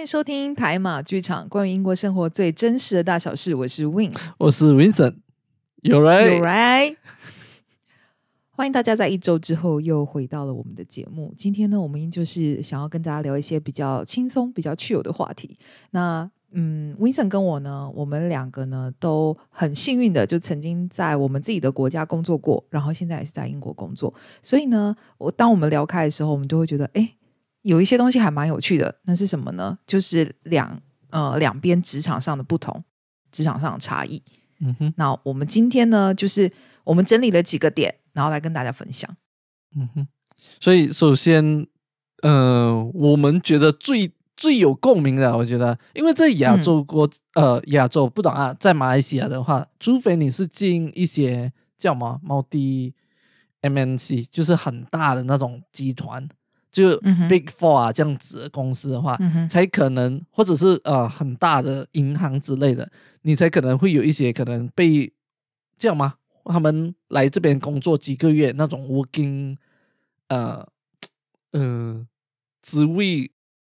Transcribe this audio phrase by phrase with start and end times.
[0.00, 3.54] 欢迎收听台马剧场，关于英国生活最真实的大小事。
[3.54, 5.16] 我是 Win，我是 Vincent，
[5.82, 6.96] 有来有来。
[8.52, 11.34] 欢迎大家在一周之后又回到了我们的节目。
[11.36, 15.58] 今天呢，我们就是想要跟大家聊一些比较轻松、比较趣有的话题。
[15.90, 24.14] 那嗯，Vincent 跟我呢，我们两个呢都很幸运的，就曾经在我们自己的国家工作过，然后现在也是在英国工作。
[24.40, 27.16] 所以呢，我当我们聊开的时候，我们就会觉得，哎。
[27.62, 29.78] 有一些东西还蛮有趣的，那是什么呢？
[29.86, 32.82] 就是两呃两边职场上的不同，
[33.30, 34.22] 职场上的差异。
[34.60, 36.50] 嗯哼，那我们今天呢，就是
[36.84, 39.14] 我们整理了几个点，然后来跟大家分享。
[39.76, 40.06] 嗯哼，
[40.58, 41.66] 所以首先，
[42.22, 52.94] 呃，我们觉得最最有共鸣的，我觉得，因为在亚洲国呃亚洲不懂啊，在马来西亚的话，除非你是进一些叫什么猫地
[53.62, 56.28] MNC，就是很大的那种集团。
[56.72, 56.96] 就
[57.28, 59.18] Big Four 啊这样子的公司的话，
[59.48, 62.90] 才可能，或者是呃很大的银行之类的，
[63.22, 65.12] 你才可能会有一些可能被
[65.76, 66.14] 这样吗？
[66.44, 69.56] 他们来这边工作几个月那种 working，
[70.28, 70.66] 呃
[71.52, 72.06] 呃
[72.62, 73.30] 职位，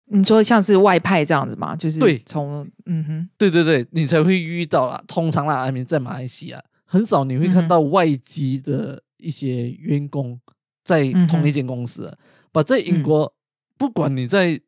[0.07, 1.75] 你说像是外派这样子吗？
[1.77, 5.03] 就是对，从嗯哼，对对对，你才会遇到啦。
[5.07, 10.41] 通常啦，I mean 在马来西亚很少你会看到外籍的一些员工
[10.85, 12.17] 在同一间公司。
[12.53, 13.35] 把在英国，
[13.77, 14.61] 不管你在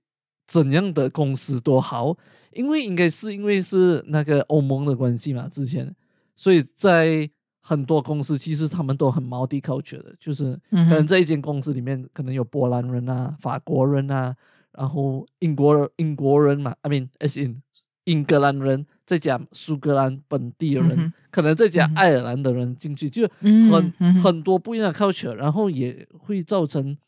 [0.47, 2.16] 怎样的公司都好，
[2.52, 5.94] 因为应该是因为是那个欧盟的关系嘛，之前，
[6.36, 7.28] 所以在
[7.60, 14.34] 很多公司其实他们都很 multicultural 的，就是可能在一间公司里面可能有波兰人啊、法国人啊，
[14.72, 17.62] 然后英国英国人嘛，I mean as in
[18.05, 23.28] 英格兰人，再加苏格兰本地的人，可能再加爱尔兰的人进去，就
[23.70, 26.98] 很很多不一样的 culture，然后也会造成。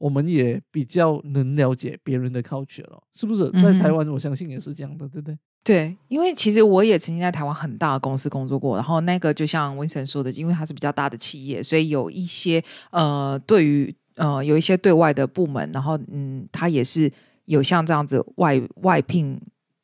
[0.00, 3.50] 我们也比较能了解别人的 culture 了，是不是？
[3.50, 5.38] 在台湾，我相信也是这样的，对不对？
[5.62, 17.12] 对，因为其实我也曾经在台湾很大的公司工作过，然后那个就像温森说的，因为它是比较大的企业，所以有一些呃，对于呃，有一些对外的部门，然后嗯，他也是
[17.44, 19.38] 有像这样子外外聘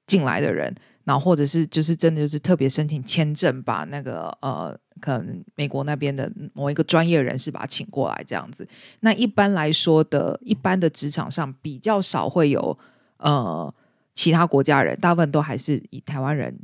[0.06, 0.74] 进来的人，
[1.04, 4.74] 然后或者是就是真的就是特别申请签证，把那个呃。
[5.00, 8.66] 可能美国那边的某一个专业人士把他请过来这样子。
[9.00, 12.76] 那一般来说的，一般的职场上比较少会有
[13.18, 13.72] 呃
[14.14, 16.56] 其他国家人，大部分都还是以台湾人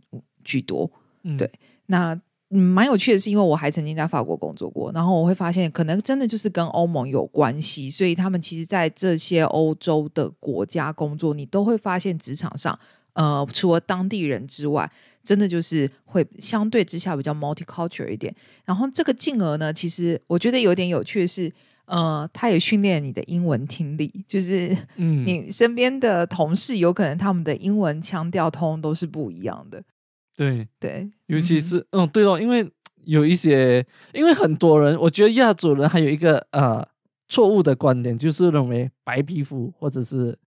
[0.44, 0.90] 居多。
[1.38, 1.50] 对，
[1.86, 12.78] 那蛮有趣的是，因为我还曾经在法国工作过，然后我会发现，可能真的就是跟欧盟有关系，所以他们其实，在这些欧洲的国家工作，你都会发现职场上，
[13.12, 14.90] 呃，除了当地人之外。
[15.24, 18.34] 真的就是会相对之下比较 multicultural 一点，
[18.64, 21.52] 然后这个进而呢，其实我觉得有点有趣的是，
[21.84, 29.82] 呃，它也训练你的英文听力，就是嗯，你身边的同事有可能他们的英文腔调通都是不一样的，
[30.36, 32.68] 对对，尤其是嗯，对了，因为
[33.04, 36.86] 有一些，因为很多人，我觉得亚洲人还有一个呃
[37.28, 40.38] 错误的观点，就是认为白皮肤或者是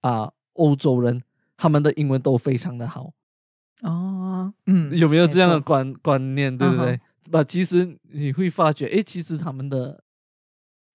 [0.00, 1.22] 啊欧洲人
[1.56, 3.12] 他们的英文都非常的好。
[3.82, 7.00] 哦，嗯，有没有这样的观观念，对不对？
[7.30, 10.02] 那，其实你会发觉，哎，其实他们的，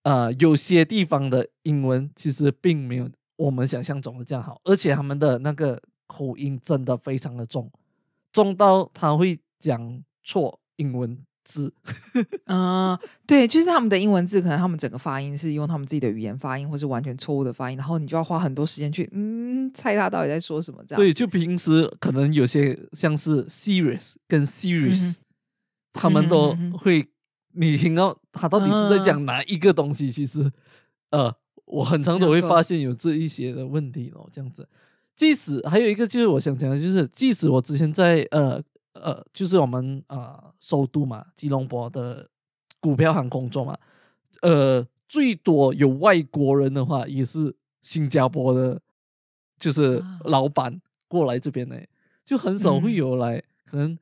[0.03, 7.71] 呃，有些地方的英文其实并没有我们想象中的这样好，而且他们的那个口音真的非常的重，
[8.31, 11.26] 重到他会讲错英文。
[11.47, 11.73] 字，
[12.45, 20.83] 嗯，对，就是他们的英文字，可能他们整个发音是用他们自己的语言发音，或是完全错误的发音，然后你就要花很多时间去，嗯，猜他到底在说什么。
[20.85, 25.15] 这样对，就平时可能有些像是 serious 跟 serious，
[25.93, 27.07] 他们都会，
[27.53, 30.11] 你听到他到底是在讲哪一个东西？
[30.11, 30.51] 其实，
[31.11, 31.33] 呃，
[31.65, 34.67] 我很常都会发现有这一些的问题哦，这样子。
[35.15, 38.61] 即使还有一个就是我想讲的，就是即使我之前在呃。
[39.03, 42.29] 呃，就是我们啊，首都嘛，吉隆坡的
[42.79, 43.77] 股票行工作嘛，
[44.41, 48.81] 呃，最多有外国人的话，也是新加坡的，
[49.59, 51.75] 就是老板过来这边呢，
[52.25, 53.97] 就很少会有来，可能，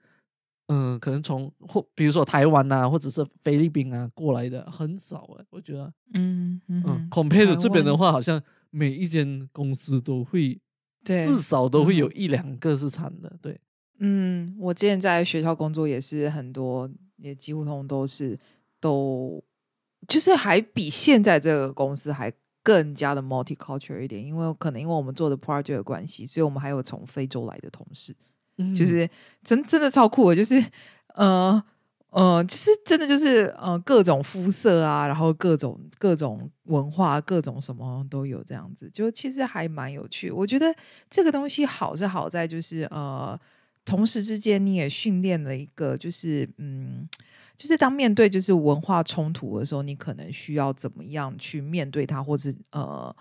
[0.68, 8.42] 嗯，可能从或比如说台湾呐，或者是菲律宾啊过来的很少哎，我觉得，嗯嗯，compare 这边的话，好像
[8.72, 10.60] 每一间公司都会，
[11.04, 13.60] 对，至少都会有一两个是产的，对。
[14.00, 18.38] 嗯，我之前在学校工作也是很多，也几乎通都是
[18.80, 19.44] 都，
[20.08, 22.32] 就是还比现在这个公司还
[22.62, 28.16] 更加的 multicultural 一点，因为可能因为我们做的 project 的关系，所以我们还有从非洲来的同事，
[28.76, 29.10] 就是
[29.44, 30.64] 真真的超酷的，就是
[31.16, 31.64] 呃
[32.10, 40.32] 呃，其实真的就是呃各种肤色啊，然后各种各种文化，各种什么都有这样子，就其实还蛮有趣。
[40.32, 40.74] 我觉得
[41.10, 43.38] 这个东西好是好在就是呃，
[43.86, 47.08] 同时之间你也训练了一个就是嗯，
[47.56, 53.16] 就是当面对就是文化冲突的时候，你可能需要怎么样去面对它，或是呃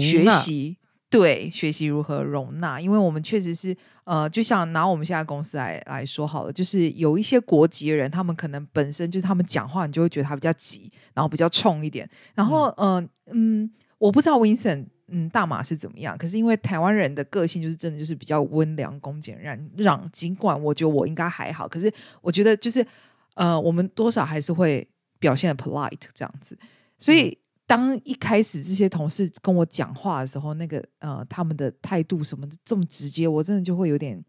[0.00, 0.78] 学习。
[1.08, 12.10] 对，学习如何容纳，因为我们确实是，呃，就像拿我们现在公司来来说好了，就是有一些国籍的人，他们可能本身就是他们讲话，你就会觉得他比较急，然后比较冲一点。
[12.34, 20.10] 然后，嗯嗯，我不知道 Vincent，嗯，大马是怎么样，可是因为台湾人的个性就是真的就是比较温良恭俭让，让。
[20.12, 22.86] 尽管我觉得我应该还好，可是我觉得就是，
[23.34, 24.88] 呃，我们多少还是会
[25.18, 26.58] 表现的 polite 这样子，
[26.98, 27.38] 所以。
[27.68, 34.24] 当一开始这些同事跟我讲话的时候，那个呃，他们的态度什么这么直接，我真的就会有点，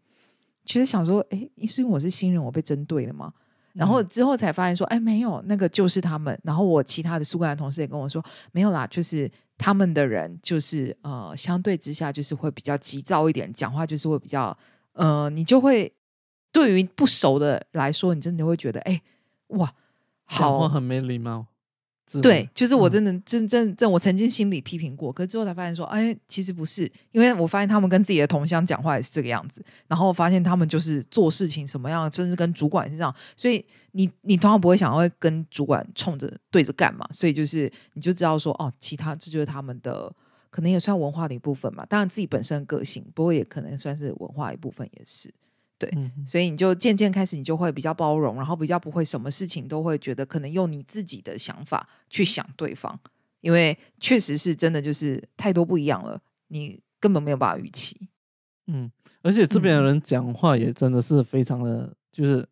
[0.64, 3.32] 其实想说，哎，是因为我是新人，我被针对了吗？
[3.74, 6.36] 然后之后才发现说，哎，没有，那个就是他们。
[6.42, 8.20] 然后我其他的苏格兰同事也跟我说，
[8.50, 14.56] 没有啦，就是他们的人就是呃，相对之下就是会比较急躁一点，讲话就是会比较
[14.92, 15.92] 呃，你就会
[16.52, 19.02] 对于不熟的来说，你真的会觉得，哎，
[19.48, 19.74] 哇，
[20.24, 21.46] 好，很没礼貌。
[22.22, 33.62] 对，就是我真的真真正我曾经心里批评过，可是之后才发现说，哎，其实不是，因为我发现他们跟自己的同乡讲话也是这个样子，然后发现他们就是做事情什么样，甚至跟主管是这样，所以
[33.98, 40.14] 你你通常不会想要跟主管冲着对着干嘛，所以就是你就知道说，哦，其他这就是他们的，
[40.50, 45.34] 可能也算文化的一部分嘛，当然自己本身的个性，不过也可能算是文化一部分，也是。
[45.76, 45.92] 对，
[46.24, 52.96] 所以你就渐渐开始，你就会比较包容，然后比较不会什么事情都会觉得可能用你自己的想法去想对方，
[53.40, 58.08] 因为确实是真的就是太多不一样了，你根本没有办法预期。
[58.66, 58.90] 嗯，
[59.22, 62.48] 而且这边的人讲话也真的是非常的，就是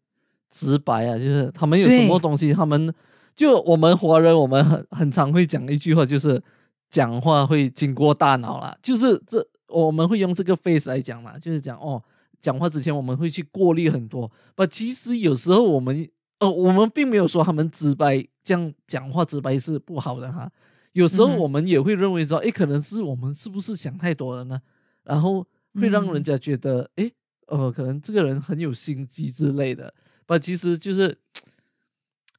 [0.51, 2.93] 直白啊，就是他们有什么东西，他们
[3.35, 6.43] 就我们华人，我们很很常会讲一句话，就是
[6.91, 12.03] 讲话会经过大脑啦，就是这我们会用这个 face 来讲嘛，就是讲哦。
[12.39, 16.07] 讲话之前我们会去过滤很多，不，其实有时候我们，
[16.39, 20.49] 呃，我们并没有说他们直白这样讲话直白是不好的哈。
[20.93, 24.61] 有时候我们也会认为说，哎，可能是我们是不是想太多了呢？
[25.03, 25.45] 然后
[25.75, 27.11] 会让人家觉得，哎，
[27.49, 29.93] 呃，可能这个人很有心机之类的。
[30.27, 31.17] 不，其实就是，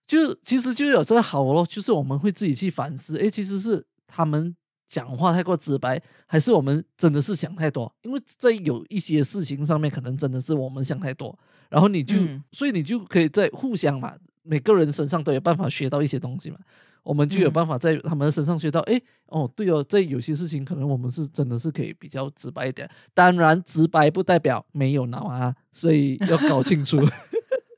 [0.06, 4.56] 就其实就有这个好咯，就是我们会自己去反思，哎，其实是他们。
[4.90, 7.94] 讲话太过直白，还是我们真的是想太多？
[8.04, 11.38] 因为在有一些事情上面，可能真的是我们想太多。
[11.68, 12.16] 然后你就，
[12.54, 14.14] 所以你就可以在互相嘛，
[14.44, 16.58] 每个人身上都有办法学到一些东西嘛。
[17.04, 22.90] 我们就有办法在他们身上学到，哎，哦，对哦，在有些事情，可能我们是真的是可以比较直白一点。
[23.14, 26.98] 当然，直白不代表没有脑啊，所以要搞清楚。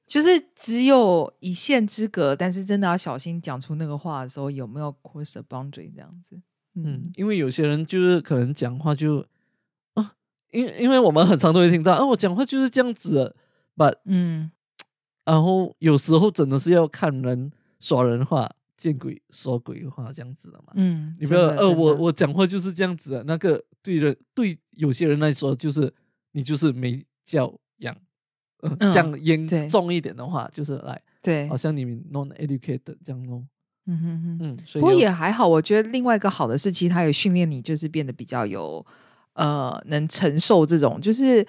[0.09, 6.41] 就是只有一线之隔，但是真的要小心讲出那个话的时候，有没有 cross the boundary 这样子。
[6.73, 9.23] 嗯，因为有些人就是可能讲话就
[9.93, 10.15] 啊，
[10.49, 13.35] 因因为我们很常都会听到啊，我讲话就是这样子
[13.75, 14.49] ，but 嗯，
[15.25, 20.73] 然后有时候真的是要看人说人话，见鬼说鬼话这样子的嘛。
[20.73, 25.93] 嗯，你不要呃，我我讲话就是这样子的，那个对人对有些人来说就是
[26.31, 27.95] 你就是没教养，
[28.61, 33.47] 嗯，讲严重一点的话就是来对，好像你们 non educated 这样弄。
[33.85, 35.47] 嗯哼哼，嗯，不过也还好。
[35.47, 38.85] 我觉得另外一个好的是，其实他有训练你，就是变得比较有
[39.33, 41.01] 呃，能承受这种。
[41.01, 41.45] 就是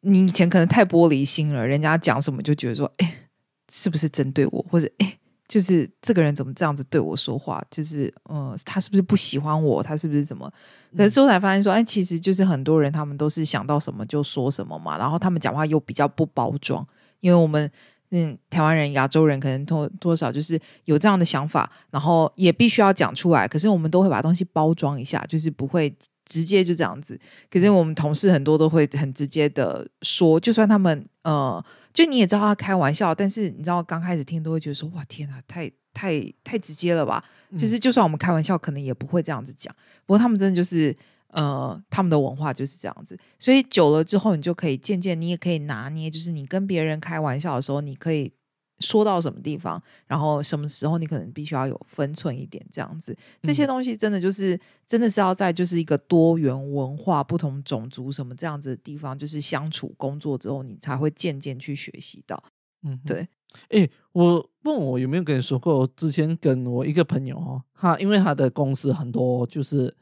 [0.00, 3.28] 你以前可能太玻璃心了，人家讲什么就觉得说，哎，
[3.70, 4.66] 是不是针对我？
[4.68, 7.62] 或者哎，就是这个人怎么这样子对我说话？
[7.70, 9.82] 就是嗯，他是不是不喜欢我？
[9.82, 10.50] 他是不是怎么？
[10.96, 14.98] 可是之后才发现说，哎，其实就是很多人他们都是想到什么就说什么嘛。
[14.98, 16.86] 然后他们讲话又比较不包装，
[17.20, 17.70] 因为我们。
[18.10, 23.48] 嗯，台湾人、亚洲人可能多多少就是有这样的想法，然后也必须要讲出来。
[23.48, 25.92] 可是我们都会把东西包装一下，就是不会
[26.24, 27.18] 直接就这样子。
[27.50, 37.24] 可是我们同事很多都会很直接的说，就算他们呃，就你也知道他开玩笑，但是你知道刚开始听都会觉得说，哇天哪，太太太直接了吧？
[37.56, 39.74] 其实就算我们开玩笑，可能也不会这样子讲。
[40.04, 40.94] 不过他们真的就是。
[41.34, 48.32] 呃，他们的文化就是这样子，所以久了之后，你就可以渐渐，你也可以拿捏，就是你跟别人开玩笑的时候，你可以
[48.80, 53.16] 说到什么地方，然后什么时候你可能必须要有分寸一点，这样子。
[53.42, 62.42] 这些东西真的就是真的是要在就是一个多元文化、不同种族什么这样子的地方，就是相处工作之后，你才会渐渐去学习到。
[62.82, 63.28] 嗯，对。
[63.70, 69.94] 哎，我问我有没有跟你说过，我之前跟我一个朋友哦，他因为他的公司很多就是。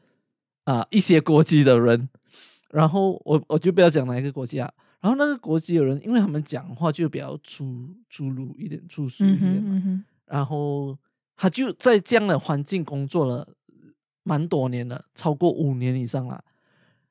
[0.65, 2.07] 啊，一些国籍的人，
[2.69, 10.97] 然后我我就不要讲哪一个国家，然后那个国籍的人，因为他们讲话就比较粗粗鲁一点、粗俗一嗯点嘛，然后
[11.35, 13.53] 他就在这样的环境工作了
[14.23, 16.41] 蛮多年了，超过五年以上了。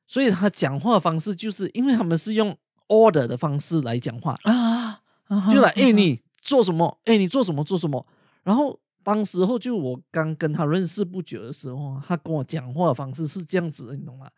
[0.07, 2.57] 所以他讲话方式就是因为他们是用
[2.87, 5.03] order 的方式来讲话，啊，
[5.51, 6.99] 就来哎、哎你做什么？
[7.05, 8.03] 哎、你做什么做什么？
[8.41, 14.31] 然后当时候就我刚跟他认识不久的时候，他跟我讲话的方式是这样子的，你懂吗？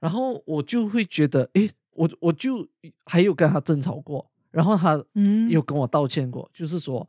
[0.00, 2.66] 然后我就会觉得，哎，我我就
[3.04, 7.06] 还有跟他争吵过，然后他嗯有跟我道歉过，就是说，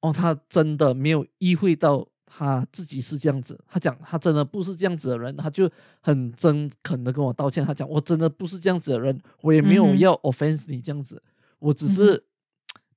[0.00, 3.58] 哦，他真的没有意会到他自己是这样子。
[3.66, 5.68] 他讲他真的不是这样子的人，他就
[6.00, 7.64] 很真恳的跟我道歉。
[7.66, 11.20] 他讲我真的不是这样子的人，我也没有要 offense 你这样子，
[11.58, 12.24] 我只嗯是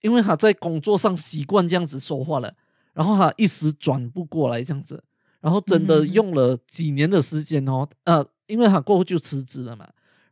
[0.02, 2.54] 因为他在工作上习惯这样子说话了，
[2.94, 5.04] 然后他一时转不过来这样子，
[5.42, 9.88] 然后真的用了几年的时间哦，呃，因为他过后就辞职了嘛，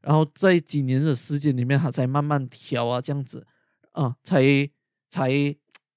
[0.06, 3.46] 然后在几年的时间里面，他才慢慢调啊，这样子。
[3.92, 4.44] 啊，才
[5.10, 5.32] 才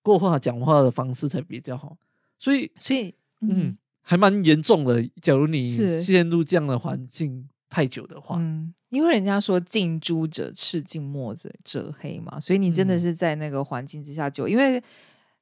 [0.02, 1.96] 过后他讲话的方式才比较好，
[2.38, 5.02] 所以所以嗯，还蛮严重的。
[5.20, 5.60] 假如你
[6.00, 13.00] 陷入这样的环境太久的话，嗯，因为人家说近朱者赤，近墨者者黑嘛，所以你真的嗯。
[13.00, 14.80] 是在那个环境之下久，因为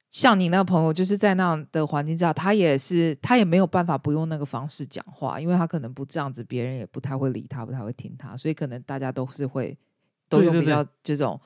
[0.09, 9.77] 像你那个朋友，就是在那样的环境下，他也是他也没有办法不用那个方式讲话，因为他可能不这样子，别人也不太会理他，不太会听他，所以可能大家都是会
[10.29, 11.39] 都用比较这种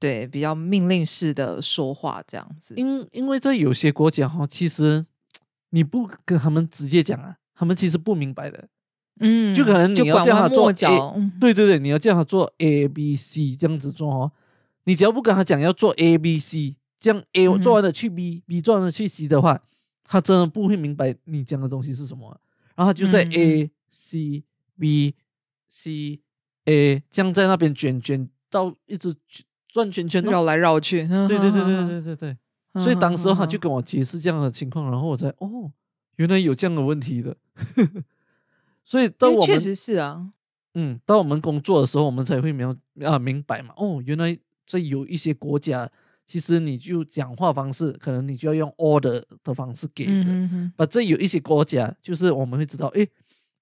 [0.00, 2.74] 对比较命令式的说话这样子。
[2.76, 5.04] 因因为在有些国家哈，其实
[5.70, 8.68] 你不跟他们直接讲啊，他们其实不明白的。
[9.20, 10.72] 嗯就可能你要叫他做
[11.40, 14.30] 对对对，你要叫他做 A B C 这样子做哦。
[14.84, 19.62] 你只要不跟他讲要做 A B C，这样 A 做完了去 B，B、做完了去 C 的话，
[20.02, 22.40] 他真的不会明白你讲的东西是什么。
[22.74, 24.42] 然后他就在 A、C、
[24.78, 25.14] B、
[25.68, 26.20] C、
[26.64, 29.14] A 这样在那边卷卷，到一直
[29.68, 31.06] 转圈圈，绕来绕去。
[31.06, 32.36] 对对对对对对对。
[32.74, 35.72] 所以当时他就跟我解释这样的情况，然后我才哦，
[36.16, 37.36] 原来有这样的问题的。
[38.84, 40.30] 所以到我们确实是啊，
[40.74, 43.72] 嗯，到我们工作的时候，我们才会明啊明白嘛。
[43.76, 45.90] 哦，原来在有一些国家。
[46.28, 50.24] 其实你就讲话方式，可能你就要用 order 的方式给人。
[50.28, 53.08] 嗯哼把这有一些国家，就是我们会知道，诶，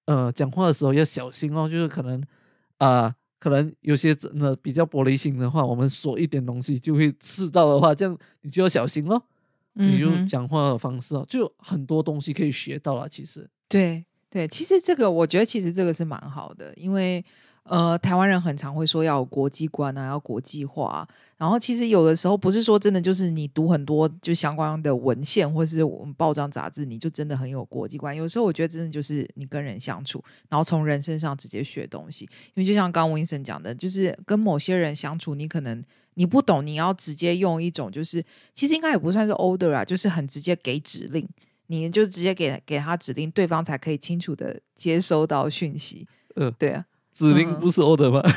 [0.05, 2.21] 呃，讲话的时候要小心哦，就是可能
[2.79, 9.23] 啊、可能有些真的比较玻璃心的话，我们说一点东西就会刺到的话，这样你就要小心咯。
[9.79, 13.07] 你就嗯哼讲话的方式哦，就很多东西可以学到了。
[13.07, 17.23] 其实，对对，其实这个我觉得其实这个是蛮好的，因为
[17.67, 21.07] 呃，台湾人很常会说要有国际观啊，要国际化啊、
[21.37, 28.15] 然后其实有的时候不是说真的就是你读很多就相关的文献或是我们报章杂志，你就真的很有国际观。
[28.15, 32.23] 有时候我觉得真的就是你跟人相处，然后从人身上直接学东西。
[32.55, 35.83] 因为就像刚刚 Vincent 讲的，就是跟某些人相处，你可能
[36.13, 41.27] 你不懂，你要直接用一种就是其实应该也不算是 order 啊，就是很直接给指令。
[41.69, 46.07] 你就直接给给他指令，对方才可以清楚的接收到讯息。
[46.35, 46.85] 呃，对啊，嗯
[47.17, 48.21] 指令不是 order 吗？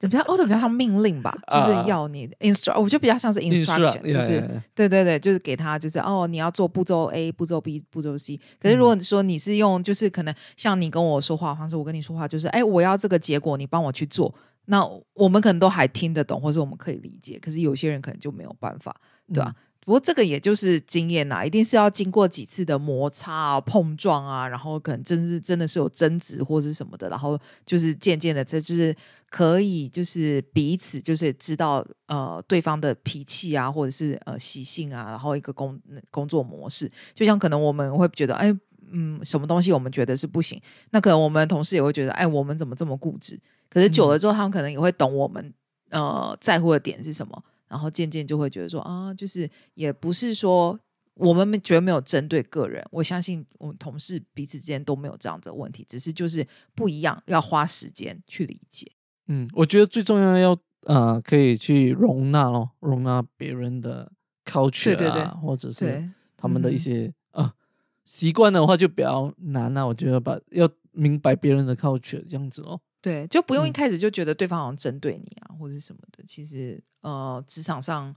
[0.00, 4.40] 比较 order 比较像命令吧，就啊是要你 instru，我觉得比较像是 instruction，就是
[4.74, 8.38] 对对对，就是给他就是哦，你要做步骤 A、步骤 B、步骤 C。
[8.60, 14.34] 可是如果你说你是用就是可能像你跟我说话的方式，我跟你说话就是哎，我要这个结果，你帮我去做。
[14.66, 14.84] 那
[15.14, 18.94] 我们可能都还听得懂，或者我们可以理解，可是有些人可能就没有办法，
[19.32, 19.54] 对吧、
[19.86, 28.94] 不过这个也就是经验呐、一定是要经过几次的摩擦啊、碰撞啊，然后可能真是真的是有争执或是什么的，然后就是渐渐的，这就是
[29.30, 38.54] 可以就是彼此就是知道呃对方的脾气啊，或者是呃习性啊，然后一个工工作模式，就像可能我们会觉得哎。
[38.92, 43.36] 嗯，什么东西我们觉得是不行，那可能我们同事也会觉得，哎，我们怎么这么固执？
[43.68, 45.52] 可是久了之后，他们可能也会懂我们
[45.90, 50.78] 呃在乎的点是什么，然后渐渐就会觉得说啊，就是也不是说
[51.14, 58.92] 我们绝对没有针对个人，我相信我们同事彼此之间都没有这样子的问题，只是就是不一样，要花时间去理解。
[59.28, 64.12] 嗯，我觉得最重要要呃，可以去容纳咯，容纳别人的
[64.44, 67.54] culture 啊，对对对或者是，他们的一嗯些啊
[68.04, 69.84] 习惯的话就比较难啊。
[69.84, 72.80] 我觉得把要明白别人的 culture 这样子哦。
[73.06, 76.24] 对，就不用一嗯开始就觉得对方好像针对你啊，或者什么的。
[76.26, 78.12] 其实呃，职场上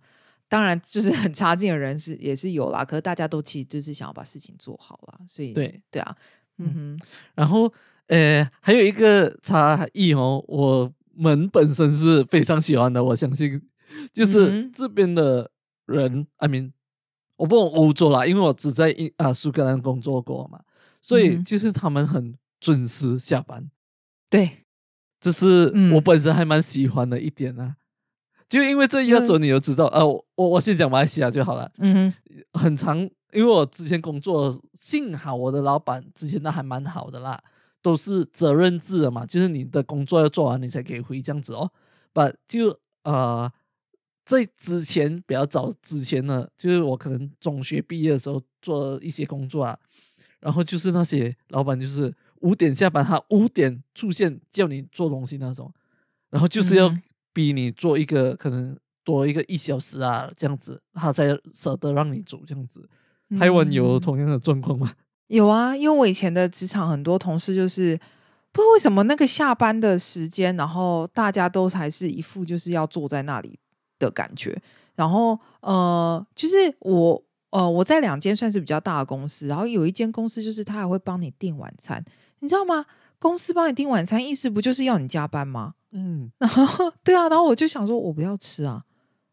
[0.47, 6.17] 当然就是 很差劲的人是也是有啦，可是大家都其实就是想要把事情做好啦，所以对对啊，
[6.57, 6.99] 嗯哼，
[7.35, 7.71] 然后
[8.07, 13.61] 呃，还有一个差异哦，我们本身是非常喜欢的，我相信
[14.11, 15.51] 就是嗯这边的
[15.85, 16.71] 人，I mean，
[17.37, 20.61] 我不懂欧洲啦，因为我只在英啊苏格兰工作过嘛，
[20.99, 23.69] 所以嗯就是他们很准时下班。
[24.31, 24.65] 对
[25.19, 27.75] 这是嗯我本身还蛮喜欢的一点啊。
[28.47, 31.71] 就因为这一个准，你就知道，呃，我我先讲马来西亚就好了。
[31.77, 32.11] 嗯
[32.53, 32.97] 很长，
[33.31, 37.39] 因为我之前工作，幸好我的老板之前那还蛮好的啦，
[37.79, 41.71] 都是责任制的嘛，就是你的工作要做完，你才可以回这样子哦。
[42.11, 43.51] 把就呃，
[44.25, 49.77] 在之前比较早之前呢，就是我可能中学毕业的时候做一些工作啊，
[50.39, 52.11] 然后就是那些老板就是
[52.41, 55.71] 五点下班，他五点出现叫你做东西那种，
[56.29, 57.01] 然后就是要嗯
[57.33, 62.87] 逼你做一个可能多一个一小时啊，这样子，他才舍得让你走这样子。
[63.37, 64.93] 台湾有嗯同样的状况吗？
[65.27, 67.95] 有啊，因为我以前的职场很多同事就是
[68.51, 73.59] 不知道为什么那个下班的时间，然后大家都还是一副就是要坐在那里
[73.99, 74.59] 的感觉。
[74.95, 82.03] 然后呃，就是我呃我在两间算是比较大的公司，然后有一间公司就是他还会帮你订晚餐，
[82.39, 82.85] 你知道吗？
[83.19, 85.75] 公司帮你订晚餐，意思不就是要你加班吗？
[85.91, 88.85] 嗯，然后对啊，然后我就想说，我不要吃啊。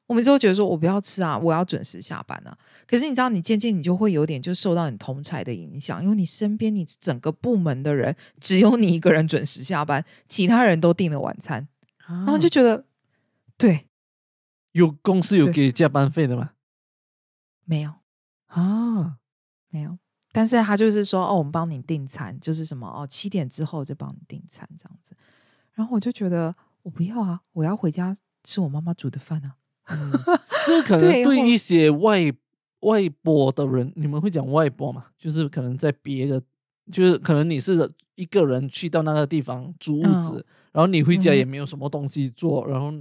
[0.07, 2.57] 我每次都觉得说我不要吃啊，我要准时下班啊。
[2.87, 11.67] 可是你知道，你渐渐你就会有点就受到你同才的影响，因为你身边你整个部门的人只有你一个人准时下班，其他人都订了晚餐，
[12.07, 12.85] 然然后就觉得
[13.59, 13.89] 对
[14.73, 16.51] 有公司有对给加班费的吗？
[17.65, 17.95] 没有
[18.47, 19.17] 啊，
[19.71, 19.99] 没有。
[20.37, 25.16] 但是他就是说哦，我们帮你订餐，就是什么哦，七点之后就帮你订餐这样子。
[25.73, 28.14] 然后我就觉得我不要啊，我要回家
[28.45, 29.55] 吃我妈妈煮的饭啊。
[29.88, 30.12] 嗯
[30.66, 32.31] 这可 能对一些外
[32.81, 35.07] 外播的人，你们会讲外播嘛？
[35.16, 36.43] 就是可能在别的，
[36.93, 42.93] 就是可能你是一个人去到那个地方租屋子，然后你回家嗯也没有什么东西做，然后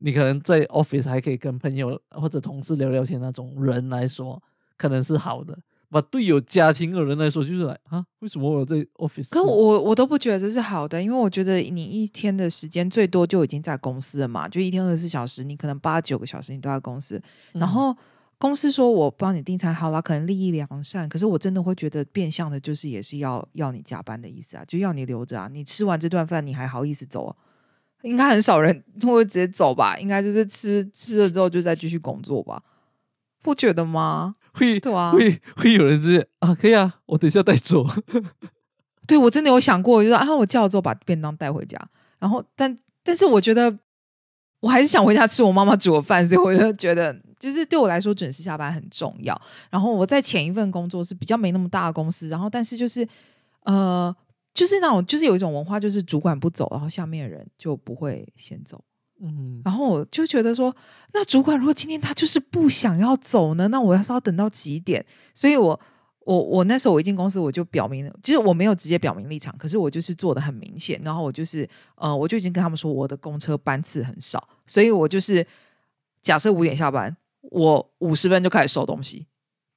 [0.00, 4.42] 你可能在 office 还可以跟朋友或者同事聊聊天那种人来说，
[4.76, 5.58] 可能是好的。
[5.94, 9.28] 把对有家庭的人来说，就是来啊，为什么我在 office？
[9.30, 17.16] 可我我都不觉得这是好的，因为我觉得你一天的时间最多就已经在公司了嘛，就一天二十四小时，你可能八九个小时你都在公司，
[17.52, 17.96] 嗯然后
[18.38, 27.36] 公司说我帮你订餐好了，可能利益良善，可是我真的会觉得变相的就是也是要要你加班的意思啊，就要你留着啊，你吃完这顿饭你还好意思走、啊？
[28.02, 29.96] 应该很少人会直接走吧？
[29.96, 32.60] 应该就是吃吃了之后就再继续工作吧？
[33.40, 34.34] 不觉得吗？
[34.54, 37.86] 会对啊，会会有人直接啊，可以啊，我等一下带走。
[39.06, 41.78] 对我真的有想过，就说啊，我叫了之后把便当带回家，
[42.18, 43.78] 然后但但是我觉得
[44.60, 49.38] 我还是想回家吃我妈妈煮的饭，所以我就觉得就是对我来说准时下班很重要。
[49.68, 53.06] 然后我在前一份工作是比较没那么大的公司，然后但是就是
[53.64, 54.14] 呃，
[54.54, 58.82] 就是那种就是有一种文化，就是主管不走，然后下面的人就不会先走。
[59.22, 60.74] 嗯，然后我就觉得说，
[61.12, 65.04] 那主管如果今天他就是不想要走呢，那我要是要等到几点？
[65.34, 65.78] 所以我
[66.20, 75.46] 我我那时候我一进公司我就表明，其实我没有直接表明立场，可是我就是做的很明显，然后我就是呃，我就已经跟他们说我的公车班次很少，所以我就是
[76.22, 79.26] 假设五点下班，我五十分就开始收东西。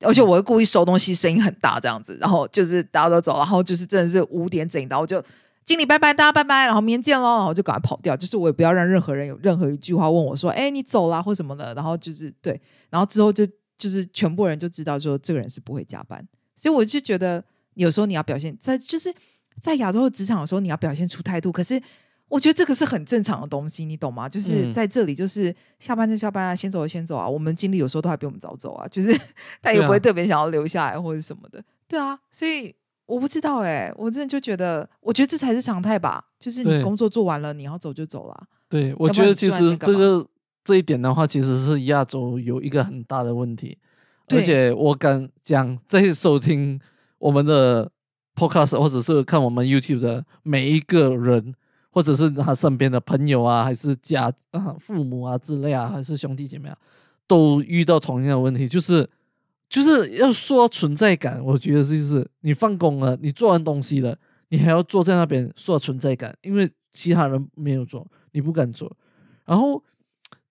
[0.02, 5.24] 而且我会故意收东西，声音很大这样子，然后就是大家都走，然后就是真的是五点整到，我就
[5.68, 8.16] 经理拜拜，大家拜拜，然后明天见喽，然后就赶快跑掉。
[8.16, 13.46] 就是我也不要让任何人有任何一句话问我说：“哎，你走啦或什么的。”然后就是对，然后之后就
[13.78, 16.26] 就是全部人就知道说这个人是不会加班。
[16.56, 19.14] 所以我就觉得有时候你要表现在就是
[19.62, 21.52] 在亚洲的职场的时候，你要表现出态度。
[21.52, 21.82] 可是
[22.30, 24.30] 我觉得这个是很正常的东西，你懂吗？
[24.30, 27.28] 就是嗯在这里，就是下班就下班啊，先走就先走啊。
[27.28, 29.14] 我们经理有时候都还比我们早走啊，就是
[29.62, 31.62] 他也不会特别想要留下来或者什么的。
[31.90, 32.74] 对啊，所以
[33.08, 36.24] 我不知道哎、我真的就觉得，我觉得这才是常态吧。
[36.40, 38.48] 就是你工作做完了，你要走就走了。
[38.70, 40.24] 对，我觉得其实这个
[40.64, 43.78] 这一点的话，其实是亚洲有一个很大的问题，
[44.28, 46.80] 而且我敢讲，在收听
[47.18, 47.90] 我们的
[48.36, 51.56] podcast 或者是看我们 YouTube 的每一个人，
[51.90, 56.78] 或者是他身边的朋友啊，还是家啊、父母啊之类啊，还是兄弟姐妹啊，
[57.26, 59.10] 都遇到同样的问题，就是
[59.70, 64.18] 就是要说存在感，我觉得就是你放工了，你做完东西了，
[64.50, 68.96] 你还要坐在那边说存在感，因为其他人没有做，你不敢做。
[69.46, 69.84] 然后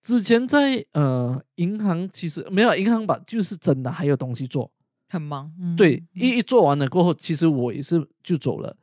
[0.03, 4.71] 之前在呃银行，其实没有银行吧，就是真的还有东西做。
[5.09, 8.77] 很忙，嗯对，嗯一一做完了过后，其实我也是就走了。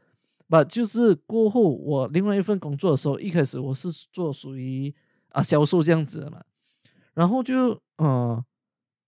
[0.49, 4.95] 不，就是过后我另外一份工作的时候，一开始我是做属于
[5.29, 6.41] 啊销售这样子的嘛，
[7.15, 8.45] 然后就嗯、呃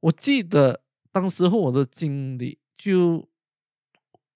[0.00, 0.82] 我记得
[1.16, 3.26] 当时候我的经理就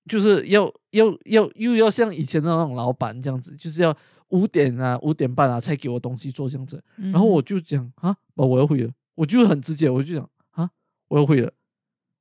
[0.08, 3.94] 就是要要要又要像以前的那种老板这样子，就是要
[4.28, 10.70] 五点啊五点半啊才给我东西做这样子，嗯然后我就讲啊，把我要回了，我就很直接，我就讲啊，
[11.08, 11.52] 我要回了。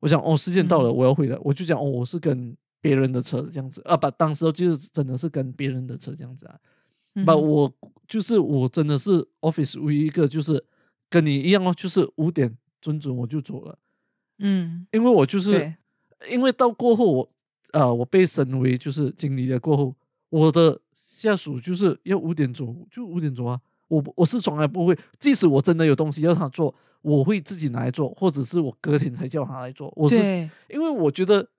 [0.01, 1.39] 我想哦，时间到了，嗯我要回了。
[1.41, 6.59] 我就讲哦，我是跟别人的车这样子啊，把当时候就是真的是跟别人的车这样子啊。
[7.25, 7.73] 把我
[8.09, 10.61] 就是我真的是 office 唯一一个就是
[11.09, 13.79] 跟你一样哦，就是五点准准我就走了。
[14.39, 15.73] 嗯，因为我就是
[16.29, 17.29] 因为到过后我
[17.71, 19.95] 呃我被升为就是经理了过后，
[20.29, 23.59] 我的下属就是要五点钟就五点钟啊。
[23.89, 29.91] 我我是从来不会，即使我真的有东西要他做，我会自己拿来做，或者是我隔天才叫他来做。
[29.95, 30.15] 我是
[30.69, 31.49] 因为我觉得，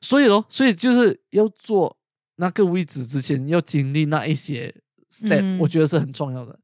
[0.00, 1.96] 所以咯，所以就是要做
[2.36, 4.72] 那个位置之前要经历那一些
[5.12, 6.56] step，我觉得是很重要的。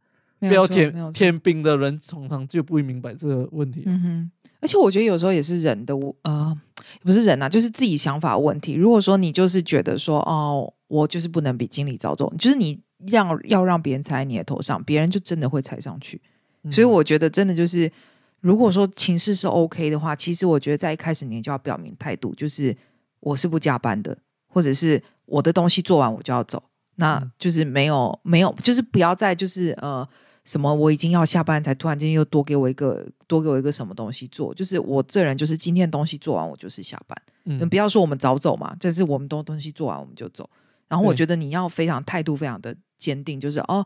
[0.49, 3.83] 不要天天兵的人通常就不会明白这个问题。
[3.87, 6.57] 嗯哼，而且我觉得有时候也是人的呃，
[7.03, 8.75] 不是人呐，就是自己想法问题。
[8.75, 12.81] 如果说你就是觉得说哦，我就是不能比经理早走，就是你。
[13.09, 16.23] 让要让别人踩在你的头上，别人就真的会踩上去。
[16.71, 17.91] 所以我觉得，真的就是，
[18.39, 22.73] 如果说情势是 OK 的话，其实我觉得在一开始你就要表明态度，就是
[23.19, 26.63] 我是不加班的，或者是我的东西做完我就要走，
[26.95, 30.09] 那就是没有没有，就是不要再就是呃
[30.45, 40.49] 什么我已经要下班才突然间又多给我一个多给我一个什么东西做，就是我这人就是今天东西做完我就是下班，嗯，不要说我们早走嘛，就是我们东东西做完我们就走。
[40.89, 42.77] 然后我觉得你要非常态度非常的。
[43.03, 43.85] 坚定就是哦，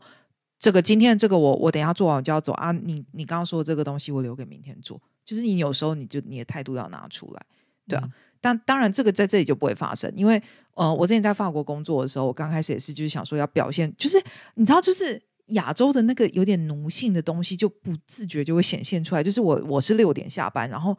[0.59, 2.71] 这个今天这个我我等下做完我就要走啊！
[2.71, 7.43] 你你刚刚说的这个东西我留给明天做，就是你有时候你就你的态度要拿出来，
[7.87, 8.07] 对啊。
[8.39, 10.39] 但当然这个在这里就不会发生，因为
[10.75, 19.23] 呃，我之前在法国工作的时候，我刚开始也是就是想说要表现，就是你知道，就是亚洲的那个有点奴性的东西就不自觉就会显现出来。
[19.23, 20.97] 就是我我是六点下班，然后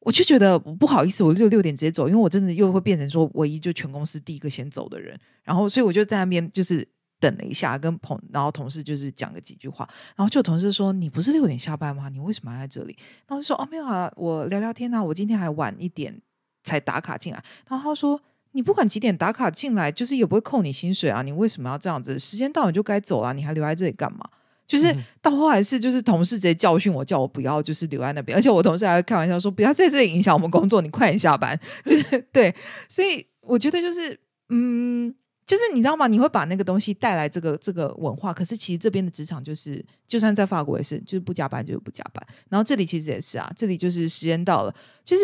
[0.00, 6.86] 我就觉得不好意思，我六六点直接走，因为我真的又会变成说唯一就全公司第一个先走的人，然后所以我就在那边就是。
[7.22, 12.08] 等了一下，跟朋然后同事就是讲了几句话，然后就同事说：“你不是六点下班吗？
[12.08, 12.96] 你为什么要在这里？”
[13.28, 16.20] 然后就说：“哦，没有啊，我聊聊天啊，我今天还晚一点
[16.64, 18.20] 才打卡进来。”然后他说
[18.52, 22.18] ：“你不管几点打卡进来，就是也不会扣你薪水啊，你为什么要这样子？
[22.18, 24.20] 时间到你就该走了，你还留在这里干嘛？”
[24.66, 31.58] 就是到后来是就是同事直接教训我，叫我不要就是留在那边，而且我同事还会开玩笑说：“不要在这里影响我们工作，你快点下班。
[31.84, 32.54] ”就是对，
[32.88, 35.14] 所以我觉得就是嗯。
[35.44, 36.06] 就是你知道吗？
[36.06, 42.24] 你会把那个东西带来这个这个文化，可是其实这边的职场就是，就算在法国也是，就是不加班就是不加班。
[42.48, 45.22] 然后这里其实也是啊，这里就是时间到了，就是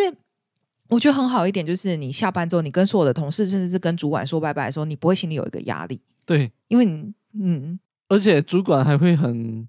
[0.89, 6.01] 我觉得很好一点，就是你下班之后，你跟所有的同事，甚至是跟主管说拜拜的时候，你不会心里有一个压力。
[6.25, 9.69] 对，因为你嗯，而且主管还会很，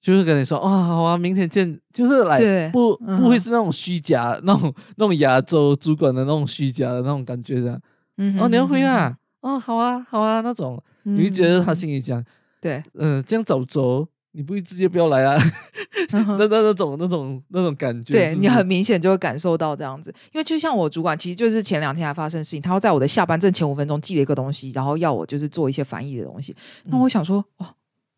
[0.00, 7.80] 就是跟你说啊，好啊，明天见，就是来不不会是那种虚假那种那种亚洲主管的那种虚假的那种感觉的。
[8.16, 9.16] 嗯，哦，你要回啊。
[9.40, 12.24] 哦，好啊，好啊，那种你会觉得他心里讲，
[12.60, 15.40] 对，嗯，这样早走，你不会直接不要来啊？
[16.38, 20.12] 那那那种那种那种感觉，对你很明显就会感受到这样子。
[20.32, 26.54] 因为就像我主管，其实就是前两天还发生事情，他要在我的下班正前五分钟寄了一个东西，然后要我就是做一些翻译的东西。
[26.84, 27.66] 那我想说，哦。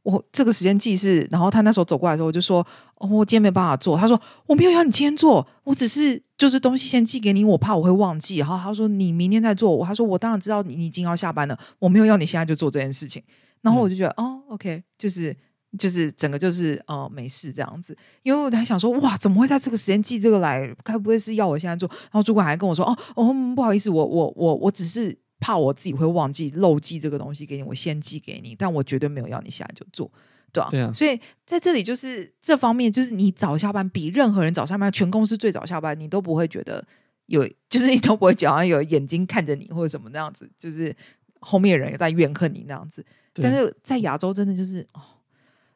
[0.03, 13.23] 我这个时间记是，然后他那时候走过来的时候，我就说：“哦，我今天没办法做。”他说：“我没有要你今天做，我只是就是东西先寄给你，我怕我会忘记。”然后他说：“你明天再做。”我他说：“我当然知道你已经要下班了，我没有要你现在就做这件事情。”
[13.61, 15.37] 然后我就觉得：“哦，OK，就是
[15.79, 20.75] 就是整个就是哦没事这样子。”因为我还想说：“哇，怎么会在这个时间寄这个来？
[20.83, 30.07] 该不会是要我现在做？”然后主管还跟我说：“哦哦，不好意思，我我我我只是。”怕我自己会忘记漏寄这个东西给你，我先寄给你，但我绝对没有要你现在就做，
[30.53, 30.69] 对吧？
[30.71, 30.93] 对啊。
[30.93, 36.87] 所以在这里就是这方面，就是你早下班比任何人早下班，全公司最早下班，你都不会觉得
[37.25, 40.95] 有，就是你都不会觉得有眼睛看着你或者什么那样子，就是
[41.41, 43.03] 后面人也在怨恨你那样子。
[43.33, 45.01] 但是在亚洲，真的就是哦，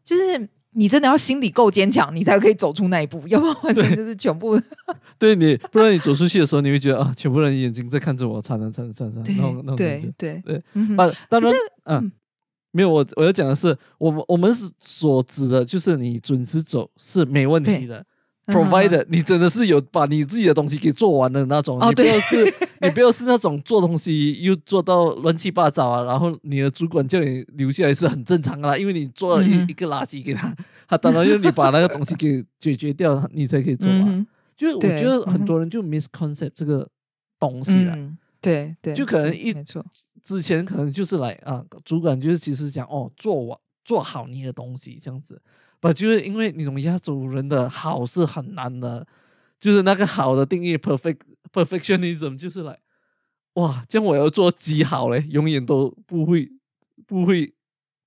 [0.05, 0.49] 就是。
[0.77, 4.61] 你真的要心理够坚强，你才可以走出那一步， 要不然真的就是全部。
[5.17, 10.13] 对你，不然你走出去的时候，你会觉得啊，全部人眼睛在看着我，惨惨惨惨惨了，那种那种感觉。
[10.19, 11.53] 对对对，把当然
[11.85, 12.11] 嗯，
[12.73, 18.05] 没有我我要讲的是，我们我们是所指的，就是你准时走是没问题的。
[18.47, 30.55] Provider，你真的是有把你自己的东西给做完的那种，你不要是， 你不要是那种做东西又做到乱七八糟啊，然后你的主管叫你留下来是很正常的啦，因为你做了一一个垃圾给他，
[30.87, 34.27] 他当然要你把那个东西给解决掉，你才可以做完。
[34.57, 36.87] 就是我觉得很多人就 misconcept 这个
[37.41, 37.97] 东西了，
[38.41, 39.55] 对对，就可能一
[40.23, 45.41] 之前可能就是来啊，主管就是其实讲哦，做完做好你的东西这样子。
[45.85, 49.07] 我就是因为那种亚洲人的好是很难的，
[49.61, 51.19] 就是那个好的定义，perfect
[51.53, 52.79] perfectionism，就是来，
[53.55, 56.51] 哇，这样我要做极好嘞，永远都不会
[57.07, 57.53] 不会，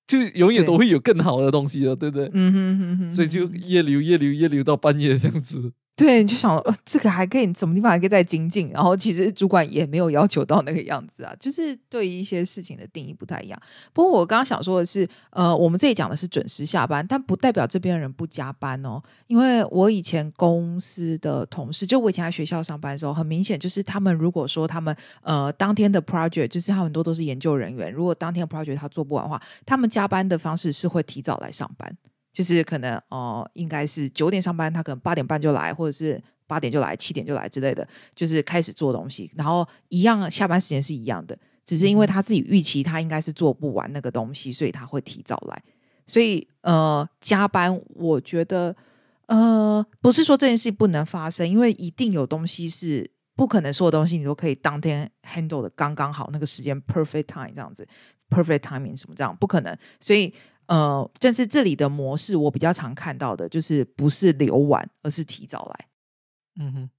[0.07, 2.31] 就永远都会有更好的东西的，对不对？
[2.33, 3.15] 嗯哼哼哼。
[3.15, 5.71] 所以就越流越流越流到半夜这样子。
[5.97, 8.69] 对，你就想，这个还可以，什么地方还可以再精进？
[8.69, 13.59] 然后其实主管也没有要求到那个样子啊，就是对于一些事情的定义不太一样。
[13.93, 19.01] 不过我刚刚想说的是，呃，我们这里讲的是准时下班，但不代表这边人不加班哦。
[19.25, 31.97] 因为我以前公司的同事，就我以前在学校上班的时候，很明显就是他们如果说他们呃当天的 project，就是他很多都是研究人员，如果当天 project 他做不完的话，他们加班的方式是会提早来上班。
[32.37, 39.31] 就是可能哦，应该是九点上班，他可能八点半就来，或者是八点就来，七点就来之类的，就是开始做东西。
[39.35, 45.63] 然后一样下班时间是一样的，只是因为他自己预期他应该是做不完那个东西，所以他会提早来。
[46.05, 48.75] 所以呃，加班我觉得
[49.25, 57.87] 呃，不是说这件事不能发生，因为一定有东西是不可能所有东西你都可以当天 handle 的刚刚好那个时间 perfect time 这样子
[58.29, 60.31] ，perfect timing 什么这样不可能，所以。
[60.67, 65.87] 呃，但是这里的模式我比较常看到的，就是不是留晚，而是提早来。
[66.59, 66.89] 嗯哼，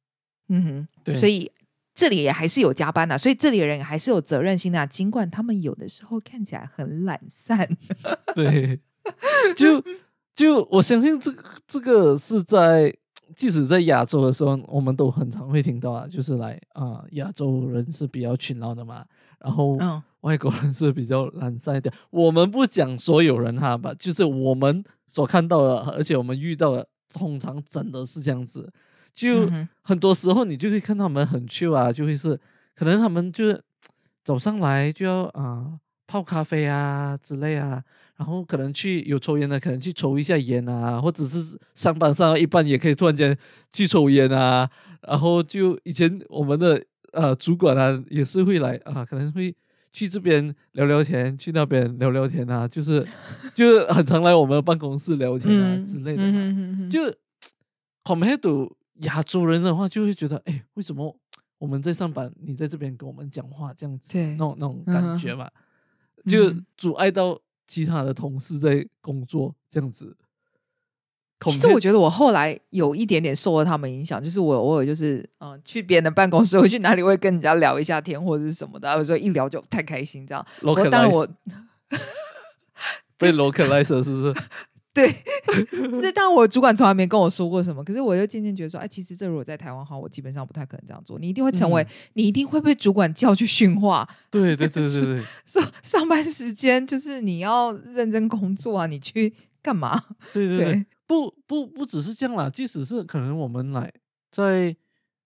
[0.48, 1.50] 嗯哼，对，所以
[1.94, 7.68] 这里也还是有加班的，所以这里的人还是有责任心的，尽管他们有的时候看起来很懒散。
[8.34, 8.80] 对，
[9.56, 9.84] 就
[10.34, 12.96] 就我相信这个这个是在
[13.36, 19.04] 即使在亚洲的时候，我们都很常会听到啊，就是来啊，亚洲人是比较勤劳的嘛，
[19.40, 20.02] 然后嗯。
[20.22, 28.72] 外国人是比较懒散一点，我们不讲所有人哈吧，就是我们所看到的，而且我们遇到的，通常真的是这样子。
[29.14, 29.48] 就
[29.82, 32.38] 很多时候你就会看到他们很 chill 啊，就会是
[32.74, 33.62] 可能他们就是
[34.24, 37.82] 走上来就要啊泡咖啡啊之类啊，
[38.16, 43.38] 然后可能去有抽烟的，可能去抽一下烟啊，或者是上班上一半也可以突然间
[43.72, 44.68] 去抽烟啊，
[45.02, 49.54] 然后就以前我们的呃主管啊也是会来啊，可能会。
[49.92, 53.06] 去这边聊聊天，去那边聊聊天啊，就是
[53.54, 56.88] 就是很常来我们办公室聊天啊之类的嘛。
[56.88, 57.00] 就
[58.04, 61.16] compared to 亚洲人的话，就会觉得，哎，为什么
[61.58, 65.50] 我们在上班，你在这边跟我们讲话这样子，那种那种感觉嘛，
[66.26, 70.16] 就阻碍到其他的同事在工作这样子。
[71.46, 80.44] 其实我觉得我后来有一点点受了他们影响，就是我偶尔就是嗯去别人的办公室，我去哪里会跟人家聊一下天或者是什么的，有时候一聊就太开心这样。
[80.90, 81.26] 当然我
[83.16, 84.34] 被 localize 是不是？
[84.94, 85.06] 对，
[86.00, 91.20] 是但我主管从来没跟我说过什么，可是我又渐渐觉得说，哎，其实这如果在台湾话，我基本上不太可能这样做。
[91.20, 94.08] 你一定会成为，你一定会被主管叫去训话。
[94.28, 100.02] 对对对对对， 上上班时间就是你要认真工作啊，你去干嘛？
[100.32, 100.86] 对对对。
[101.08, 103.92] 不不不只是这样啦，即使是可能我们来
[104.30, 104.76] 在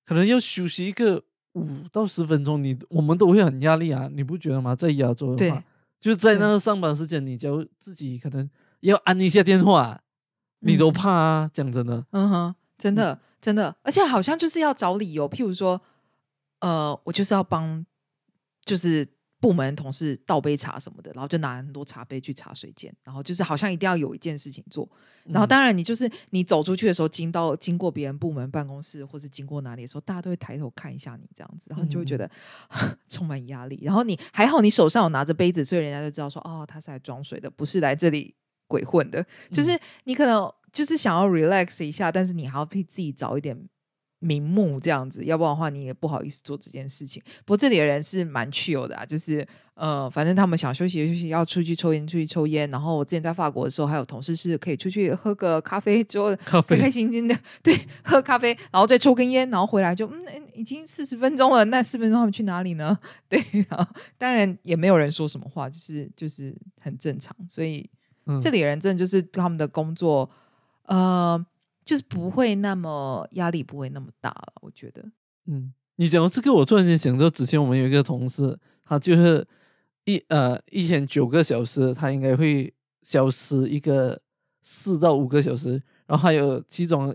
[0.07, 4.77] 可能要休息一个五到十分钟，你我们都会很压力啊，你不觉得吗？
[4.77, 5.65] 在亚洲的话，
[6.01, 8.49] 就在那个上班时间，你就自己可能
[8.81, 10.01] 要按一下电话，
[10.61, 15.83] 你都怕啊，讲真的，嗯哼，真的真的，而且好像就是要找理由，譬如说，
[16.61, 17.85] 呃，我就是要帮，
[18.65, 19.09] 就是。
[19.43, 24.89] 部门同事倒杯茶什么的，然后就拿很多茶杯去茶水间，然后就是好像一定要有一件事情做。
[25.25, 32.31] 然后当然你就是你走出去的时候，经到经过别人部门办公室或者经过哪里的时候，大家都会抬头看一下你这样子，然后就会觉得
[33.09, 33.81] 充满压力。
[33.83, 38.33] 然后你还好，你手上有拿着杯子，所以人家就知道说哦，他是来装水的，不是来这里
[38.69, 39.27] 鬼混的。
[39.51, 43.69] 就是你可能就是想要 relax 一下，但是你还要替自己找一点。
[44.23, 47.21] 名目这样子，要不然的话你也不好意思做这件事情。
[47.45, 52.71] 不过这里的人是蛮 chill 的啊，就是呃，反正他们想休息休息，要出去抽烟出去抽烟。
[52.71, 61.65] 然后我之前在法国的时候，还有同事是可以出去喝个咖啡，之后开开心心的对喝咖啡，然后再抽根烟，然后回来就嗯，已经四十分钟了。
[61.65, 62.97] 那四分钟他们去哪里呢？
[63.29, 63.85] 对，然后
[64.17, 67.35] 当然也没有人说什么话，就是就是很正常。
[67.49, 67.91] 所以
[68.41, 70.31] 这里的人真的就是他们的工作，
[70.85, 71.45] 呃。
[71.85, 75.05] 就是不会那么压力不会那么大了，我觉得。
[75.47, 79.45] 嗯，你讲到这个，我突然间想到，之前我们有一个同事，他就是
[80.05, 84.21] 一呃一天九个小时，他应该会消失一个
[84.63, 87.15] 四到五个小时，然后还有其中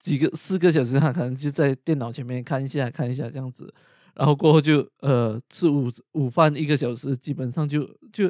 [0.00, 3.72] 几个四个小时，他可能就在电脑前面看一下看一下这样子，
[4.14, 8.24] 然后过后就呃吃午午饭一个小时，基本上就就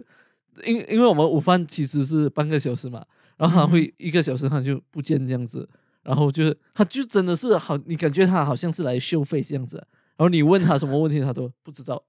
[0.66, 3.04] 因因为我们午饭其实是半个小时嘛。
[3.40, 5.66] 然后他会一个小时他就不见这样子，
[6.02, 12.04] 然后就是他就真的是好，你感觉他好像是来收费这样子，然后你问他什么问题他都不知道，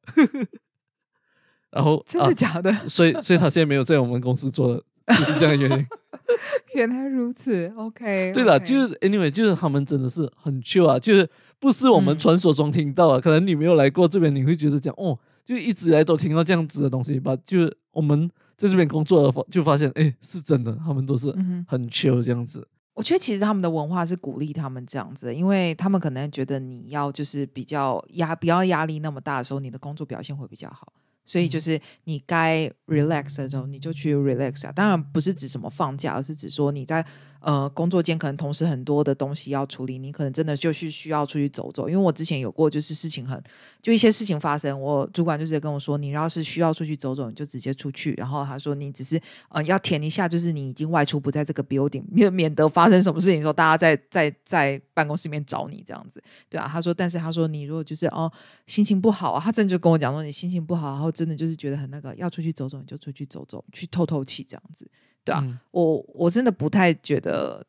[1.72, 2.70] 然后真的假的？
[2.90, 5.88] 所以所以他现在没有在我们公司做，就是这样的原因。
[6.76, 8.34] 原来如此，OK。
[8.34, 18.30] 对了，就是 anyway，就是他们真的是很 chill 啊，就是不是我们传说中听到啊，可能你没有来过这边，你会觉得讲哦，就一直来都听到这样子的东西吧，就是我们。
[18.62, 21.32] 在这边工作的发就发现，哎，是真的，他们都是
[21.68, 22.68] 很 chill 这样子。
[22.94, 30.94] 我觉得其实他们的文化是鼓励他们这样子，因为他们可能觉得你要就是比较压，不要压力那么大的时候，你的工作表现会比较好。
[31.26, 34.72] 所以就是你该 relax 的时候，你就去 relax 啊。
[34.72, 37.06] 当然不是指什么放假，而是指说你在。
[37.42, 41.90] 呃，工作间可能同时很多的东西要处理，你可能真的就是需要出去走走。
[41.90, 43.42] 因为我之前有过，就是事情很，
[43.82, 48.14] 就一些事情发生，我主管就直接跟我说，你要是需要出去走走，你就直接出去。
[48.14, 56.70] 然后他说，你只是呃要填一下，就是你已经外出不在这个 building，免免得发生什么事情的时候，大家在在在办公室里面找你这样子，对啊。
[56.72, 58.32] 他说，但是他说你如果就是哦
[58.68, 64.88] 心情不好啊，他真的就跟我讲说，你心情不好，然后真的就是觉得很那个，要出去走走，你就出去走走，去透透气这样子。
[65.24, 67.66] 对啊，我我真的不太觉得，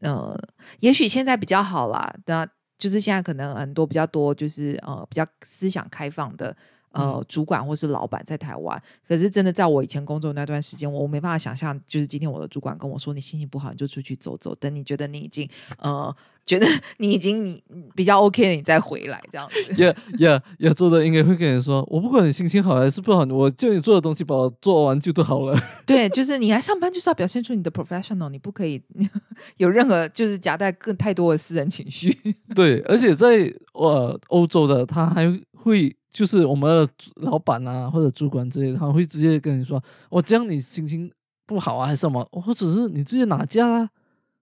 [0.00, 0.38] 呃，
[0.80, 2.46] 也许现在比较好啦，那
[2.78, 6.56] 就是现在可能很多比较多，就是呃比较思想开放的
[6.94, 8.82] 呃主管或是老板在台湾。
[9.06, 16.14] 可是真的在我以前工作那段时间，我没办法想象，就是今天我的主管跟我说，你心情不好，你就出去走走，等你觉得你已经呃。
[16.46, 16.66] 觉得
[16.98, 17.62] 你已经你
[17.96, 19.82] 比较 OK 了你再回来这样子。
[19.82, 25.58] 呀呀呀，做的应该会跟你说，我不管你心情好还是不好，我叫你做的东西把我做完就都好了。
[25.86, 28.78] 对，就是你来上班就是要表现出你的 professional，你不可以
[29.56, 32.14] 有任何就是夹带更太多的私人情绪。
[32.54, 41.12] 对，而且在呃欧洲的他还会就是我们的老板啊或者主管之类的，他会直接跟你说，我这样你心情
[41.44, 43.90] 不好啊还是什么，或者是你直接拿假啊，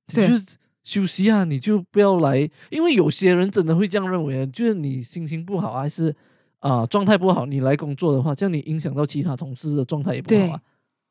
[0.06, 0.30] 对。
[0.84, 6.12] 休息啊，你就不要来，因为有些人真的会这样认为，就是你心情不好还是
[6.58, 10.60] 啊状态不好，你来工作的话，这样你影响到其他同事的状态也不好啊。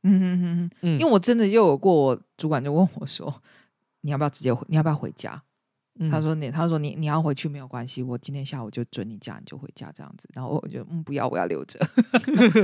[0.03, 3.33] 嗯嗯嗯嗯，因为我真的又有过，主管就问我说
[4.01, 4.61] ：“你要不要直接回？
[4.67, 5.41] 你要不要回家？”
[6.09, 11.79] 他说：“你他说你你要回去没有关系，我今天下午就准你假，你就回家这样子。”然后我就嗯不要，我要留着，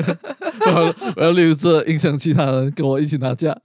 [1.16, 3.56] 我要留着影响其他人跟我一起拿假。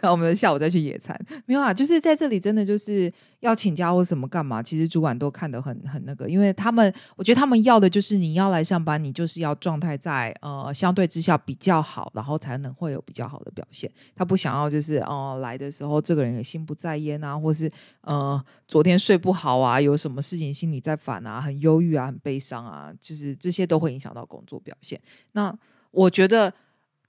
[0.00, 13.90] 然后我们下午再去野餐，没有啊，就是在这里真的就是要请假或什么干嘛，其实主管都看得很很那个，因为他们我觉得他们要的就是你要来上班，你就是要状态在呃相对之下比较好，然后才能会有比较好的表现。
[14.16, 25.00] 他不想要就是哦来的时候这个人也心不在焉啊，或是呃昨天睡不好啊，有什么事情心里在烦啊，很忧郁啊，很悲伤啊，就是这些都会影响到工作表现。
[25.32, 25.56] 那
[25.90, 26.52] 我觉得。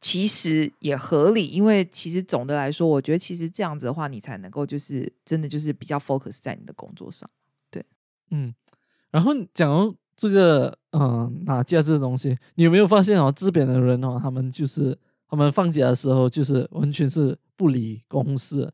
[0.01, 7.27] 其实也合理，因为其实总的来说，我觉得其实这样子的话，你才能够就是真的就是比较 focus 在你的工作上。
[7.71, 7.83] 对，
[8.29, 8.53] 嗯。
[9.09, 14.95] 然后讲到这个，嗯，拿假这个东西，你有没有发现哦，这边的人哦，他们就是
[15.27, 18.71] 他们放假的时候，就是完全是不理公事，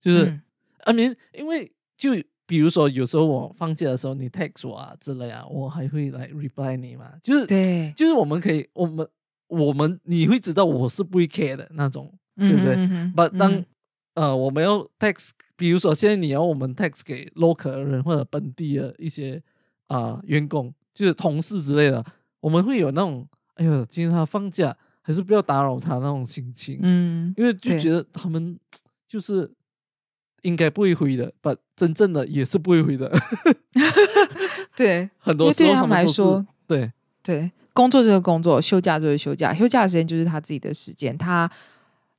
[0.00, 0.38] 就是
[0.84, 2.10] 阿明，因为就
[2.46, 9.08] 比如说有时候我放假的时候，你 text 我啊之类啊，我还会来 reply 你嘛，就是对，就是我们可以我们。
[9.48, 12.76] 我们你会知道我是不会 care 的那种，对不对？
[13.16, 13.64] 把当
[14.14, 19.42] 呃我们要 text，比如说现在你要我们 text 给 local 的人或者本地的一些
[19.86, 22.04] 啊员工，就是同事之类的，
[22.40, 28.58] 我们会有那种哎呦，今天他放假，还是不要打扰他那种心情，嗯，因为就觉得他们
[29.08, 29.50] 就是
[30.42, 33.10] 应该不会回的，把真正的也是不会回的，
[34.76, 36.92] 对，很多时候他们来说，对。
[37.22, 37.50] 对。
[37.78, 41.16] 工作就是工作，休假就是休假，休假的时间就是他自己的时间。
[41.16, 41.48] 他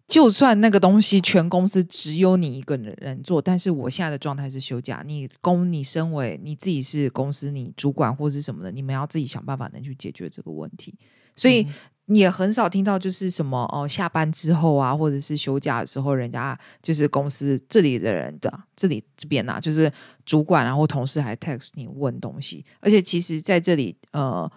[0.07, 5.03] 就算那个东西全公司只有你一个人做，但是我现在的状态是休假。
[5.05, 10.95] 你公，你身为你自己是公司你主管或者什么的，你们要自己想办法能去解决这个问题。
[11.35, 11.67] 所以
[12.05, 19.91] 也很少听到就是什么哦，下班之后啊，或者是休假的时候，人家就是公司这里的人的这里这边呐，就是
[20.25, 24.49] 主管然后同事还 text 你问东西，而且其实在这里呃。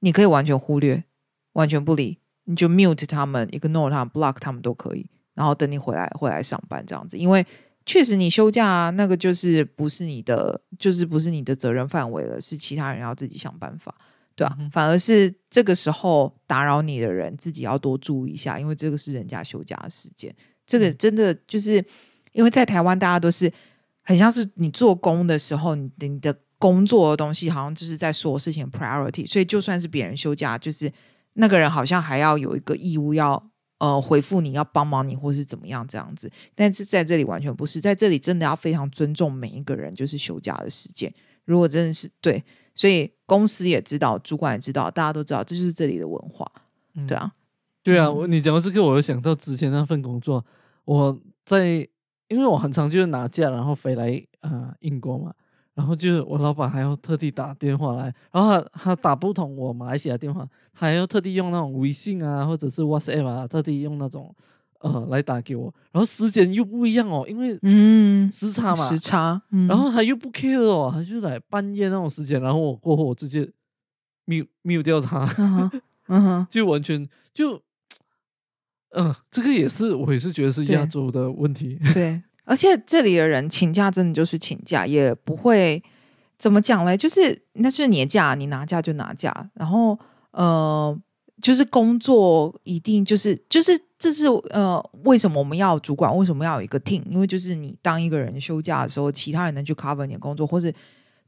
[0.00, 1.04] 你可以完全忽略，
[1.54, 5.08] 完全不理，你就 mute 他们，ignore 他们，block 他们都可以。
[5.34, 7.16] 然后等你回来，回来上班这样子。
[7.16, 7.44] 因为
[7.84, 13.94] 确实你休假啊，那个就是不是你的，就是不是你的责任范围了，是其他人要自己想办法，
[14.34, 14.56] 对吧？
[14.70, 20.34] 反而是这个时候打扰你的人，自己要多注意一下，因为这个是人家休假的时间。
[20.66, 21.84] 这个真的就是
[22.32, 23.52] 因为在台湾，大家都是
[24.02, 26.36] 很像是你做工的时候，你你的。
[26.58, 30.90] 工作的东西好像就是在说事情 priority，所以就算是别人休假，就是
[31.34, 36.30] 那个人好像还要有一个义务要呃回复你要帮忙你或是怎么样这样子。
[36.54, 41.12] 但是在这里完全不是，在这里真的要非常尊重每一个人就是休假的时间。
[41.44, 42.42] 如果真的是对，
[42.74, 46.50] 所以公司也知道，主管也知道，大家都知道，这就是这里的文化。
[47.06, 47.32] 对啊，
[47.82, 50.44] 对啊，我你讲到这个，我又想到之前那份工作，
[50.86, 51.86] 我在
[52.28, 55.34] 因为我很常就是拿假然后飞来啊英国嘛。
[55.76, 64.34] 然后就是我老板还要特地打电话来，然后他他打不通我马来西亚电话，他还要特地用那种微信啊，或者是 WhatsApp 啊，特地用那种
[64.80, 73.46] 呃来打给我，然后时间又不一样哦，因为嗯，时差嘛，时差，嗯然后他又不 care 哦，他就来半夜那种时间，然后我过后我直接
[74.26, 77.60] mute mute 掉他，嗯哼嗯哼， 就完全就，
[78.90, 85.82] 嗯、这个也是我也是觉得是亚洲的问题，对，而且这里的人请假真的就是请假，也不会
[86.38, 89.98] 怎么讲嘞，就是那是你的假，你拿假就拿假，然后
[90.30, 90.98] 呃，
[91.42, 96.16] 就是工作一定就是就是这是呃，为什么我们要主管？
[96.16, 97.02] 为什么要有一个 team？
[97.10, 100.74] 因为就是你当一个人休假的时候，其他人能去 cover 你的工作，或是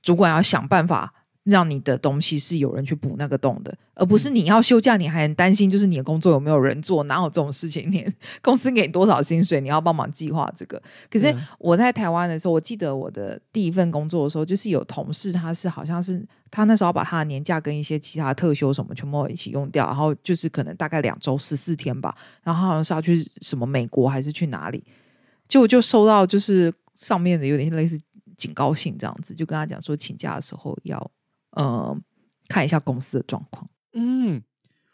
[0.01, 1.13] 主管要想办法。
[1.49, 7.03] 让你的东西是有人去补那个洞的，而不是你要休假，你还很担心，就是你的工作有没有人做？
[7.05, 7.91] 哪有这种事情？
[7.91, 8.07] 你
[8.43, 10.81] 公司给你多少薪水，你要帮忙计划这个。
[11.11, 24.85] 可是嗯我在台湾的时候，我记得我的第一份工作的时候，就是有同事，他是好像是他那时候把他的年假跟一些其他特休什么全部一起用掉，然后就是可能大概两周十四天吧，然后好像是要去什么美国还是去哪里，
[25.49, 27.99] 结果就收到就是上面的有点类似
[28.37, 31.11] 警告信这样子，就跟他讲说请假的时候要
[31.53, 31.97] 呃
[32.49, 33.69] 看一下公司的状况。
[33.93, 34.43] 嗯，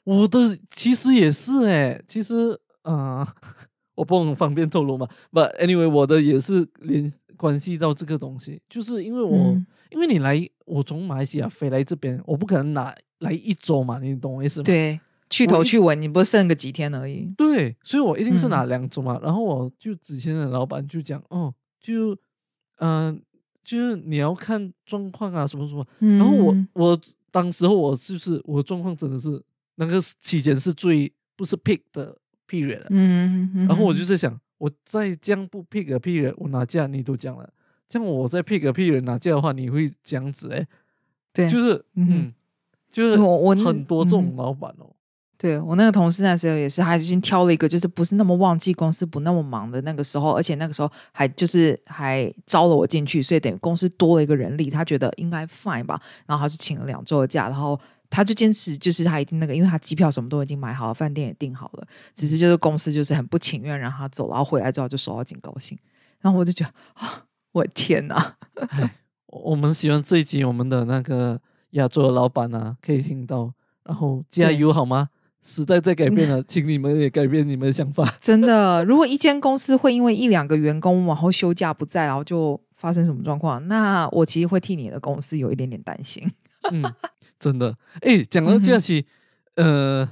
[0.05, 3.28] 我的其实也是哎，其实啊、呃
[3.96, 10.36] 我不很方便透露嘛，But anyway，我的也是连关系到这个东西，就是因为我、嗯因为你来，
[10.66, 14.64] 我从马来西亚飞来这边，我不可能拿来一周嘛，你懂我意思吗？
[14.64, 14.98] 对，
[15.30, 17.32] 去头去尾，你不是剩个几天而已。
[17.36, 19.20] 对，所以我一定是嗯拿两周嘛。
[19.22, 22.12] 然后我就之前的老板就讲，哦，就
[22.78, 23.18] 嗯、呃
[23.64, 25.86] 就是你要看状况啊，什么什么。
[25.98, 27.00] 然然后我我
[27.30, 29.42] 当时候我就是我状况真的是
[29.76, 32.16] 那个期间是最不是 pick 的
[32.48, 37.52] period，了嗯，嗯然后我就在想，我在这样不 pick 的 period，我拿价你都讲了，
[37.88, 40.66] 这样我在 pick 个 period 拿价的话，你会这样子哎，
[41.32, 42.34] 对，就是嗯嗯，
[42.92, 44.36] 就是我我很多这种嗯。
[44.36, 44.93] 老板哦，
[45.45, 57.78] 对我那个同事那时候也是，他已经挑了一个就是不是那么旺季，公司不那么忙的那个时候，而且那个时候还就是还招了我进去，所以等于公司多了一个人力，他觉得应该 fine 吧，然后他就请了两周的假，然后
[58.09, 65.78] 他就坚持就是他一定那个，因为他机票什么都已经买好了，饭店也订好了，只是就是公司就是很不情愿让他走，然后回来之后就收到警告信，
[66.22, 67.22] 然后我就觉得啊，
[67.53, 68.34] 我的天哪，
[69.26, 71.38] 我我们希望这一集我们的那个
[71.72, 73.53] 亚洲的老板啊，可以听到，
[73.84, 75.11] 然后加油好吗？
[75.45, 78.12] 时代在改变了，请你们也改变你们的想法。
[78.18, 86.32] 真的，如果一间公司会因为一两个员工往后休假不在，然后就发生什么状况，那我其实会替你的公司有一点点担心。
[86.72, 86.82] 嗯，
[87.38, 87.76] 真的。
[88.01, 89.05] 哎，讲到假期，
[89.57, 90.09] 呃，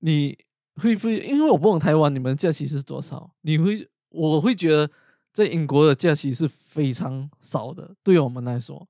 [0.00, 0.36] 你
[0.76, 1.16] 会不会？
[1.20, 3.30] 因为我不懂台湾你们假期是多少？
[3.40, 4.90] 你会，我会觉得
[5.32, 8.86] 在英国的假期是非常少的，对我们来说。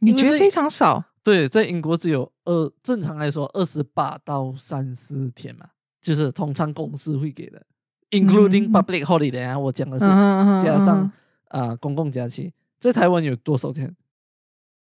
[0.00, 1.02] 你觉得非常少？
[1.28, 5.68] 对，在英国只有二，正常来说二十八到三十天嘛，
[6.00, 7.66] 就是通常公司会给的
[8.10, 11.12] ，including 嗯 public holiday 啊，我讲的是嗯加上
[11.48, 12.50] 啊、公共假期。
[12.80, 13.94] 在台湾有多少天？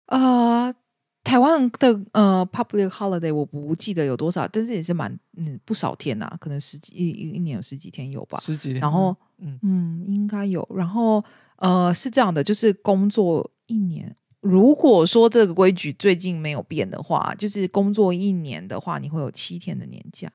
[0.06, 0.74] 呃，
[1.22, 8.36] 台湾的呃 public holiday 我不记得有多少，但是也是蛮嗯不少天呐、可能十几一一一年有十几天有吧。
[8.40, 8.80] 十几天。
[8.80, 10.68] 然后嗯，嗯，应该有。
[10.74, 11.22] 然后
[11.58, 20.30] 呃，是这样的，就是工作一年，如果说这个规矩最近没有变的话，就是工作一年的话，你会有七天的年假。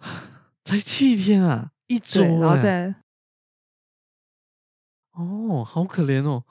[0.64, 2.94] 才七天啊，一周对，然后欸再
[5.12, 6.42] 哦，好可怜哦。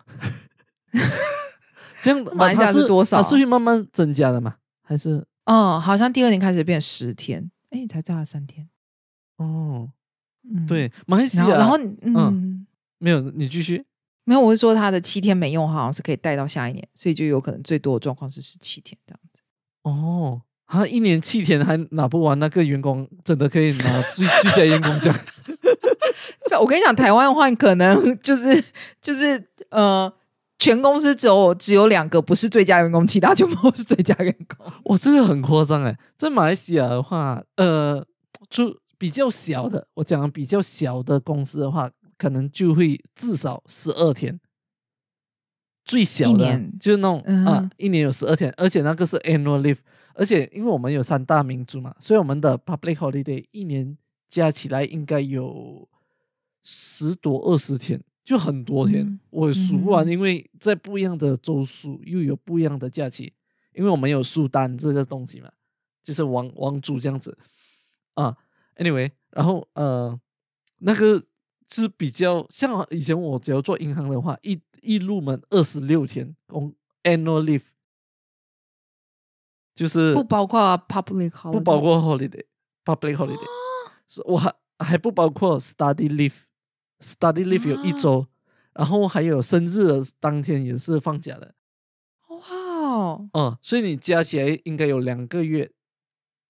[2.02, 4.56] 这样马来西亚是多少它是会慢慢增加的吗？
[4.84, 8.70] 还是嗯，好像第二年开始变十天，哎，你才加了三天。
[9.36, 9.92] 哦？
[10.50, 10.66] 嗯，。
[10.66, 12.66] 对，马来西亚，然后，嗯
[13.00, 13.86] 没有，你继续。
[14.26, 19.42] 没有，我是说他的七天没用，好像是可以带到下一年，所以就有可能最多的状况是十七天这样子。
[19.84, 25.16] 哦，他一年七天还拿不完，那个员工真的可以拿最最佳员工奖。
[26.50, 28.64] 这我跟你讲，台湾的话，可能就是
[29.02, 30.12] 就是呃，
[30.58, 34.66] 全公司只有只有两个不是最佳员工，其他全部都是最佳员工。
[34.86, 35.98] 哇，这个很夸张哎！
[36.18, 38.04] 在马来西亚的话，呃，
[38.50, 44.40] 就比较小的，我讲的比较小的公司的话，可能就会至少十二天，
[45.84, 49.78] 最小的就是那种、嗯啊，一年有十二天，而且那个是 annual leave，
[50.14, 53.98] 而且因为我们有三大民族嘛，所以我们的 public holiday 一年
[54.30, 55.88] 加起来应该有
[56.64, 63.34] 十多二十天，就很多天，嗯我数不完，嗯因为在不一样的州数又有不一样的假期，
[63.74, 65.52] 因为我们有苏丹这个东西嘛，
[66.04, 67.38] 就是王王族这样子。
[68.14, 68.38] 啊。
[68.78, 70.20] Anyway，然后呃，
[70.80, 71.24] 那个
[71.68, 77.64] 是比较像以前我只要做银行的话，一一入门二十六天工 annual leave，
[79.74, 82.46] 就是不包括 public holiday，不包括 holiday
[82.84, 83.46] public holiday，
[84.08, 88.28] 是我还还不包括 study leave，study leave 有一周，
[88.74, 91.56] 然后还有生日的当天也是放假的。
[92.28, 95.72] 哇哦，嗯，所以你加起来应该有两个月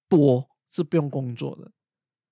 [0.09, 1.72] 多是不用工作的，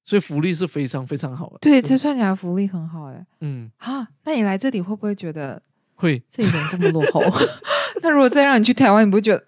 [0.04, 1.58] 所以福利是非常非常好的。
[1.62, 3.26] 对，这算起来福利很好哎。
[3.42, 5.62] 嗯，啊，那你来这里会不会觉得
[5.96, 7.22] 会这里人这么落后？
[8.02, 9.46] 那如果再让你去台湾，你不会觉得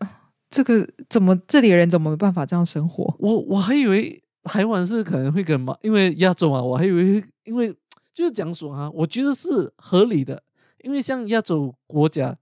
[0.50, 3.16] 这个怎么这里的人怎么没办法这样生活？
[3.20, 7.76] 我我还以为台湾是可能会跟马，因为亚洲嘛，我还以为因为
[8.14, 10.44] 就是讲说啊，我觉得是合理的，
[10.84, 12.38] 因为像亚洲国家，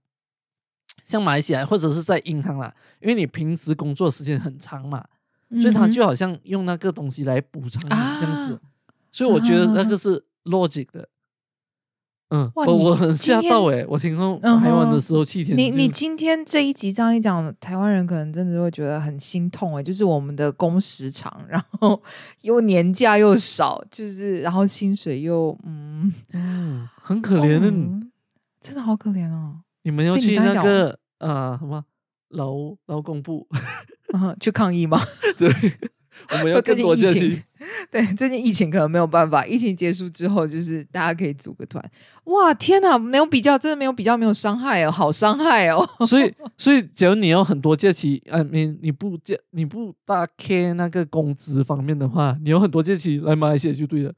[1.04, 5.04] 像马来西亚或者是在银行啦，因为你平时工作时间很长嘛，
[5.60, 8.60] 所以他就好像用那个东西来补偿你这样子，
[9.10, 11.08] 所以我觉得那个是 logic 的。
[12.30, 13.84] 嗯，我我很吓到哎！
[13.86, 15.56] 我听说台湾的时候，七天。
[15.56, 22.02] 你你今天这一集这样一讲，台湾人可能真的会觉得很心痛哎，就是我们的工时长，然后
[22.40, 27.70] 又年假又少，就是然后薪水又嗯嗯很可怜的，
[28.60, 29.60] 真的好可怜哦。
[29.82, 31.84] 你们要去那个啊什么
[32.30, 32.54] 劳
[32.86, 33.46] 劳工部
[34.40, 35.00] 去抗议吗？
[35.38, 35.50] 对。
[36.30, 37.42] 我们要更多假期，
[37.90, 39.44] 对，最近疫情可能没有办法。
[39.44, 41.84] 疫情结束之后，就是大家可以组个团。
[42.26, 45.84] 哇，天哪，没有比较，真的没有比较，没有伤害哦，好伤害哦。
[46.06, 54.14] 所以， 所以，假如你有很多假期，啊，你你不假，你不大 care 那个工资方面的话，你有很多假期来马来西亚就对了。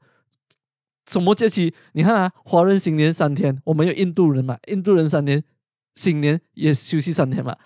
[1.09, 1.73] 什么假期？
[1.93, 5.43] 你看啊，华人新年三天，我们有印度人嘛，印度人三年
[5.95, 7.57] 新年也休息三天嘛。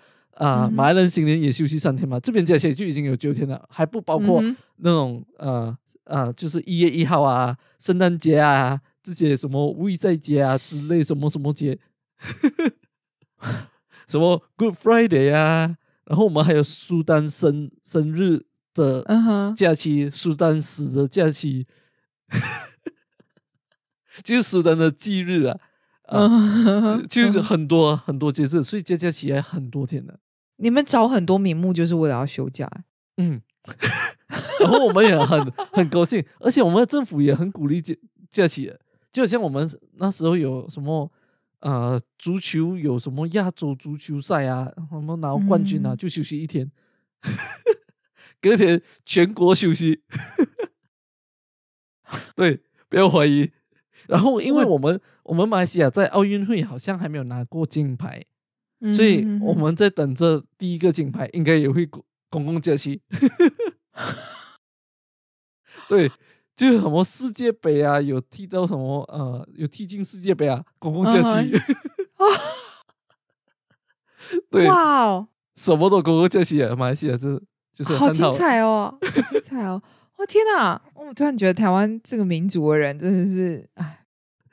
[0.41, 4.41] 啊，马来人新年也休息三天嘛，这边加起来就已经有九天了，还不包括
[4.77, 11.77] 那种呃呃，就是一月一号啊，圣诞节啊，这些什么五一在节啊之类什么什么节，
[14.09, 18.41] 什么 Good Friday 啊，然后我们还有苏丹生生日
[18.73, 19.05] 的
[19.55, 21.67] 假期，苏丹死的假期，
[24.23, 25.59] 就是苏丹的忌日啊，
[26.07, 30.19] 啊，就是很多很多节日，所以加加起来很多天的。
[30.61, 32.69] 你们找很多名目就是为了要休假，
[33.17, 33.41] 嗯，
[34.61, 37.95] 然后我们也很很高兴，而且我们的政府也很鼓励假
[38.29, 38.71] 假期，
[39.11, 41.11] 就像我们那时候有什么
[41.61, 46.71] 呃足球有什么亚洲足球赛啊，我们拿冠军啊，就休息一天，
[48.39, 50.03] 隔天全国休息，
[52.35, 53.51] 对，不要怀疑。
[54.07, 58.25] 然后因为我们我们马来西亚在奥运会好像还没有拿过金牌。
[58.93, 62.99] 所以我们在等着第一个金牌，应该也会公公共假期。
[65.87, 66.11] 对，
[66.55, 71.51] 就是什么世界杯啊，有踢到什么呃，有踢进世界杯啊，公共假期。
[74.49, 76.75] 对，哇哦，什么都公共假期啊！
[76.75, 77.39] 马来西亚这
[77.73, 79.81] 就是好精彩哦，好精彩哦！
[80.17, 83.99] 我天哪，我突然觉得台湾这个民族的人真的是哎。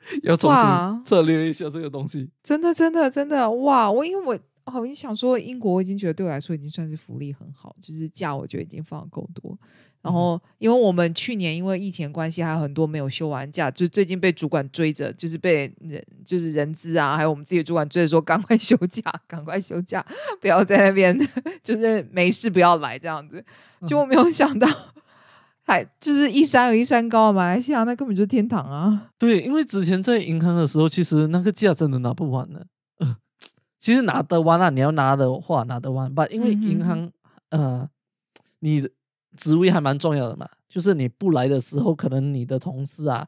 [0.23, 3.91] 要重新策略一下这个东西，真的，真的，真的，哇！
[3.91, 4.39] 我因为我
[4.71, 9.57] 好，你想说英国，我已经觉得对我来说已经算是福利很好，就是假我觉得已经放够多。
[10.01, 20.05] 然后，因为我们去年因为疫情关系，还有很多没有休完假，就最近被主管追着，就是被人就是人资啊，还有我们自己的主管追着说，赶快休假，赶快休假，
[20.39, 21.17] 不要在那边
[21.61, 23.43] 就是没事不要来这样子。
[23.85, 24.67] 就我没有想到。
[25.69, 29.11] 还就是一山有一山高啊，马来西亚那根本就是天堂啊！
[29.19, 32.65] 对，因为之前在银行的时候，其实那个价真的拿不完的。
[32.97, 33.15] 呃，
[33.79, 36.25] 其实拿得完啊，你要拿的话拿得完吧？
[36.31, 37.11] 因为银行
[37.51, 37.87] 呃，
[38.61, 38.89] 你的
[39.37, 43.27] 职位还蛮重要的嘛，就是你不来的时候，可能你的同事啊，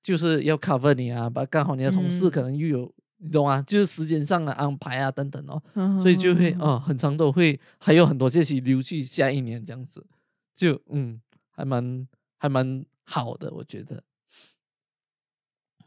[0.00, 3.60] 就是要 cover 你啊，把刚好你的同事可能又有，你懂啊？
[3.62, 5.60] 就是时间上的安排啊等等哦，
[6.00, 10.06] 所以就会嗯，很长都会还有很多这些留去下一年这样子，
[10.54, 11.20] 就嗯。
[11.60, 12.08] 还蛮
[12.38, 14.02] 还蛮好的，我觉得，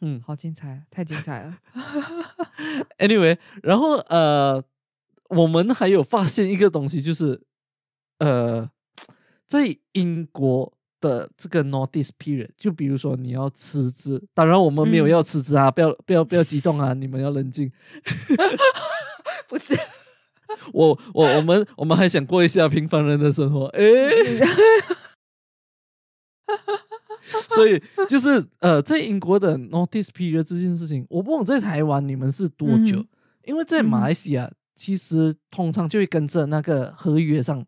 [0.01, 1.57] 嗯，好精彩，太精彩了。
[2.99, 4.63] Anyway，然后呃，
[5.30, 7.41] 我们还有发现一个东西，就是
[8.19, 8.69] 呃，
[9.47, 10.71] 在英国
[11.01, 17.71] 的这个 notice period，就比如说你要辞职，当然我们没有要辞职啊，不要不要不要激动啊，你们要冷静。
[19.49, 19.76] 不是，
[20.71, 23.82] 我我我们我们还想过一下平凡人的生活， 哎。
[27.55, 33.03] 所以就是呃，在英国的 notice period 这件事情，我不懂在台湾你们是多久？
[33.45, 37.65] 因为在马来西亚，其实通常就会跟着那个合约上。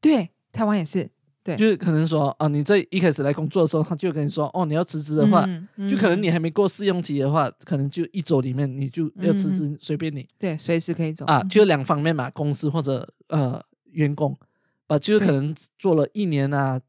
[0.00, 1.10] 对，台湾也是。
[1.44, 5.44] 对，就是可能说啊，你在一开始来工作的时候，他就跟你说，哦，你要辞职的话，
[5.90, 10.24] 就可能你还没过试用期的话，可能就一周里面你就要辞职，随便你。
[10.38, 13.60] 对，随时可以走啊，就两方面嘛，公司或者呃
[13.90, 14.38] 员工。
[14.86, 16.80] 把就是可能做了一年啊，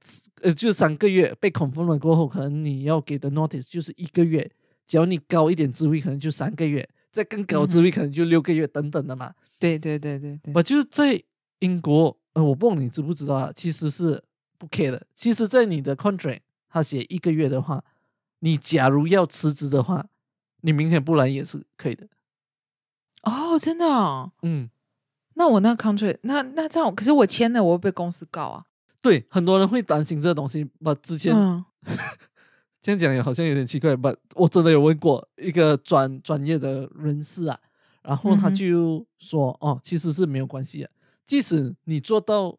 [0.41, 4.51] 呃，就三个月被 confirm 了过后，可能你要给的 notice 就是一个月，
[4.85, 9.33] 只要你高一点职位，可能就三个月，再更高职位可能就六个月等等的嘛。
[9.59, 11.21] 对对对对对，我就是在
[11.59, 13.51] 英国，呃，我不懂你知不知道啊？
[13.55, 14.21] 其实是
[14.57, 15.07] 不 care 的。
[15.15, 17.85] 其实，在你的 contract 他写一个月的话，
[18.39, 20.07] 你假如要辞职的话，
[20.61, 22.07] 你明天不来也是可以的。
[23.21, 24.33] 哦，真的哦。
[24.41, 24.69] 嗯，
[25.35, 28.65] 那我那 contract，那那这样，可是我签了，我会被公司告啊。
[29.01, 30.63] 对，很多人会担心这个东西。
[30.81, 31.63] 把之前、嗯
[32.81, 34.13] 这样讲也好像有点奇怪，吧？
[34.35, 37.57] 我真的有问过一个专专业的人士啊，
[38.01, 40.89] 然后他就说，哦，其实是没有关系的，
[41.25, 42.57] 即使你做到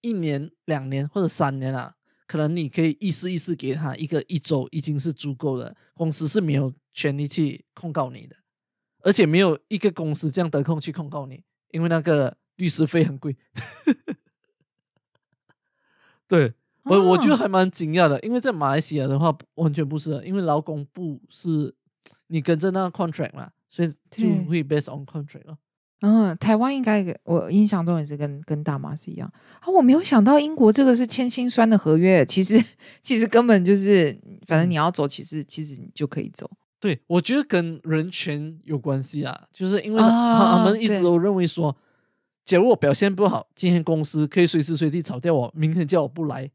[0.00, 1.94] 一年、两年或者三年啊，
[2.26, 8.36] 可能你可以意思意思给他一个一周已经是足够了，公司是没有权利去控告你的，
[9.02, 13.36] 而且没有一个公司这样得空去控告你，因为那个律师费很贵。
[16.26, 16.52] 对，
[16.84, 21.74] 我我就啊还蛮惊讶的，因为在马来西亚的话完全不是，因为劳工部是
[22.26, 25.58] 你跟着那个 contract 嘛，所以就会 based on contract 了。
[26.00, 29.68] 嗯，台湾应该我印象中也是跟跟大马是一样啊。
[29.68, 32.62] 我没有想到英国这个是签心酸的合约，其实
[33.02, 34.16] 其实根本就是，
[34.46, 36.48] 反正你要走，其实其实你就可以走。
[36.80, 41.76] 对，我觉得跟人权有关系啊，就是因为他、们一直都认为说，
[42.44, 46.50] 假如我表现不好，今天公司可以随时随地炒掉我，明天叫我不来，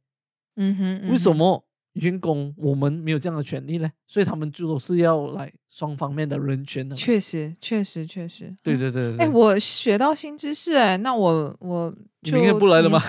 [0.56, 1.38] 嗯哼，为什么？
[1.38, 3.88] 么员工我们没有这样的权利呢？
[4.08, 7.00] 所以他们就都是要来双方面的人权的嘛。
[7.00, 8.52] 确实，确实，确实。
[8.64, 13.00] 对对对对哎、我学到新知识哎、那我我明天不来了吗？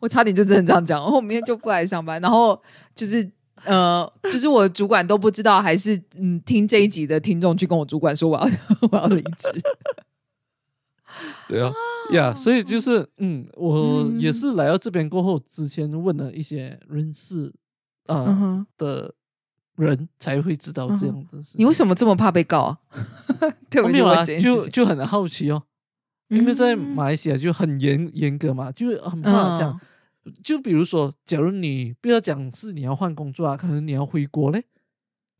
[0.00, 2.60] 我差点就真的这样讲，我明天就不来上班，然后
[2.94, 3.30] 就是
[3.64, 8.48] 呃，就是我主管都不知道，还是嗯，听这一集的听众去跟我主管说我要
[8.90, 9.60] 我要离职。
[11.48, 11.72] 对啊，
[12.12, 17.52] 呀，所以就是，嗯，我嗯也是来到这边过后，之前问了一些人事
[18.06, 19.12] 啊、的
[19.76, 21.60] 人，才会知道这样的事情。
[21.60, 22.78] 你为什么这么怕被告 啊？
[23.68, 24.24] 特别哦没有啊？
[24.24, 25.62] 就，就很好奇哦，
[26.28, 29.78] 因为在嗯马来西亚就很严严格嘛，就很怕这样。
[29.82, 29.86] 嗯
[30.42, 34.64] 就比如说，假如你不要讲是你要换工作啊，可能你要回国嘞，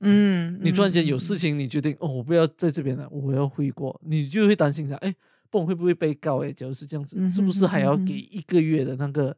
[0.01, 5.14] 嗯，你突然间有事情，你决定哦，我不要在这边了，我要回国，你就会担心想，哎，
[5.51, 6.39] 不懂会不会被告？
[6.43, 9.37] 哎，假如是这样子，嗯是不是还要给一个月的那个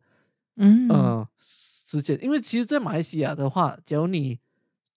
[0.57, 2.17] 嗯呃时间？
[2.23, 4.39] 因为其实，在马来西亚的话，假如你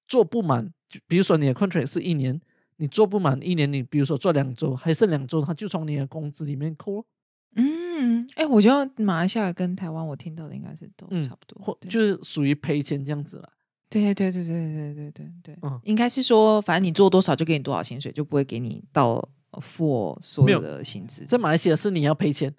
[0.08, 0.72] 做不满，
[1.08, 2.40] 比如说你的 contract 是一年，
[2.78, 7.06] 你做不满一年，你比如说做两周，还剩两周，他就从你的工资里面扣咯。
[7.56, 7.66] 嗯，
[8.36, 11.66] 哎、我觉得马来西亚跟台湾我听到的应该是都嗯差不多，对。
[11.66, 13.50] 或就是属于赔钱这样子了。
[13.90, 15.80] 对对对对对对对对，嗯。
[15.84, 21.26] 应该是说，反正你做多少就给你多少薪水，就不会给你到呃付我所有的薪资。
[21.26, 22.54] 在马来西亚是你要赔钱。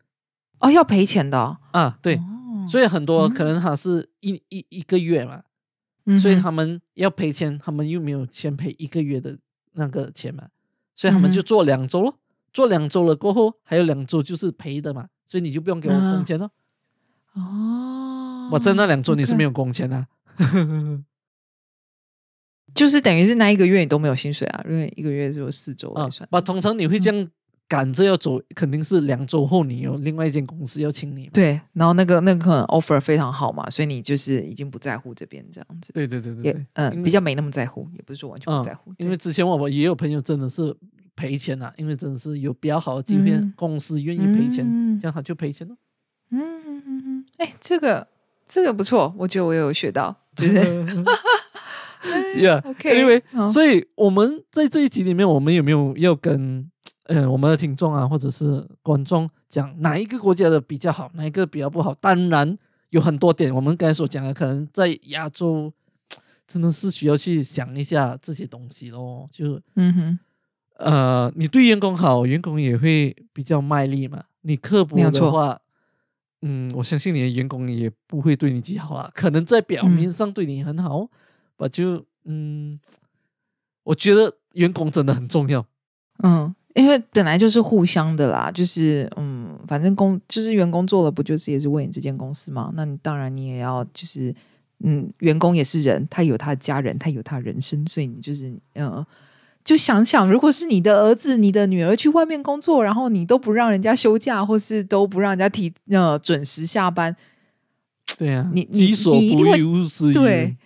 [0.61, 2.67] 哦，要赔钱的哦、啊，对，哦。
[2.69, 3.35] 所以很多嗯。
[3.35, 5.43] 可能他是一一一个月嘛，
[6.07, 9.39] 嗯所以他们要赔钱，他们又没有先赔一个月的
[9.73, 10.49] 那个钱嘛，
[10.95, 12.19] 所以他们就做两周咯，
[12.55, 16.51] 做两周了过后还有两周就是赔的嘛，所以你就不用给我啊工钱了。
[17.35, 20.07] 哦，我在那两周你是没有，工钱啊，
[22.75, 27.31] 就是等于是那一个月你都没有薪水啊，因为一个月只有四周算。，把通常你会这样
[27.69, 31.29] 赶着要走，肯定是两周后你有另外一间公司要请你。
[31.33, 40.75] 对，然后那个那个可能 offer 非常好嘛，所以你就是已经不在乎这边这样子，对对对对嗯为比较没那么在乎，也不是说完全不嗯在乎，因为之前我们也有朋友真的是
[41.17, 45.75] 赔钱啊，因为真的是有比较好的机会，嗯公司愿意赔钱，嗯这样他就赔钱了。
[46.31, 48.07] 嗯嗯嗯嗯，哎，这个
[48.47, 50.61] 这个不错，我觉得我有学到， 就是。
[52.37, 56.71] Yeah, OK，anyway，好所以我们在这一集里面，我们有没有要跟
[57.07, 61.93] 呃我们的听众啊，或者是观众讲哪一个国家的比较好，哪一个比较不好？
[61.95, 62.57] 当然
[62.91, 65.73] 有很多点，我们刚才所讲的，可能在亚洲
[66.47, 69.29] 真的是需要去想一下这些东西咯。
[69.33, 70.19] 就嗯哼，
[70.79, 74.25] 呃，你对员工好，员工也会比较卖力嘛。
[74.43, 75.59] 你刻薄的话，
[76.43, 79.11] 嗯，我相信你的员工也不会对你极好啊。
[79.15, 81.09] 可能在表嗯面上对你很好，
[81.57, 82.79] 我、就嗯，
[83.85, 85.67] 我觉得员工真的很重要。
[86.23, 92.71] 嗯，因为本来就是互相的啦，就是嗯，反正工就是员工做了，不就是也是为你这间公司吗？
[92.75, 94.35] 那你当然你也要就是
[94.81, 99.05] 嗯，员工也是人，他有他的家人，他有他的人生，所以你就是呃。
[99.67, 107.15] 就想想，如果是你的儿子、你的女儿去外面工作，然后你都不让人家休假，或是都不让人家提呃准时下班，
[108.17, 109.45] 对啊，你你所不
[110.15, 110.57] 对。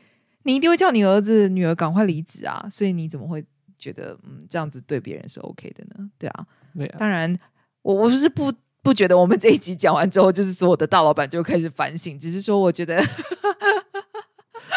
[0.43, 2.67] 你一定会叫你儿子、女儿赶快离职啊！
[2.71, 3.45] 所以你怎么会
[3.79, 6.11] 觉得嗯这样子对别人是 OK 的呢？
[6.19, 7.39] 对啊，对啊，当然，
[7.83, 8.51] 我我不是不
[8.83, 13.03] 不觉得我们这一集讲完之后，就是所有的大老板就开始反省，只是说我觉得。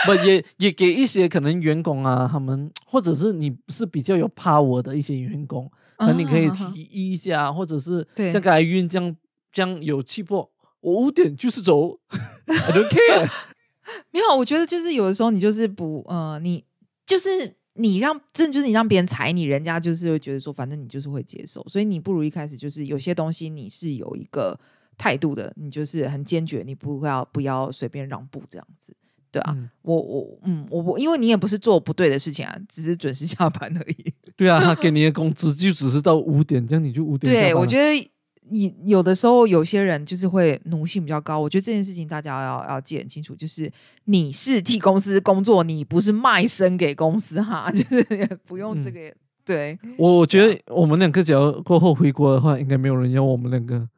[0.06, 9.16] 不也也给一些可能员工啊，他们或者是你是比较有 power 的一些员工，可能你可以提议一下，或者是像刚才运这样
[9.52, 12.00] 这样有气魄，我五点就是走
[12.46, 13.30] ，I don't care。
[14.12, 16.64] 没有，我觉得就是有的时候你就是不呃，你
[17.06, 24.58] 就是你让真的就是你让别人踩你，人家就是会觉得说，反正你就是会接受，所以你不如一开始就是有些东西你是有一个
[24.98, 28.96] 态度的，你就是很坚决，你不要不要随便让步这样子。
[29.34, 34.14] 对啊，我我嗯，我我因为你也不是做不对的事情啊，只是准时下班而已。
[34.38, 37.34] 对啊，他给你的工资就只是到五点，这样你就五点。
[37.34, 38.12] 对，我觉得
[38.50, 41.40] 你有的时候有些人就是会奴性比较高。
[41.40, 43.72] 我觉得这件事情大家要要记很清楚，就是
[44.06, 49.00] 你是替公司工作，你不是卖身给公司哈， 就是不用这个。
[49.44, 53.90] 对，我我觉得我们两个只要过后回国的话，应该没有人要我们两个，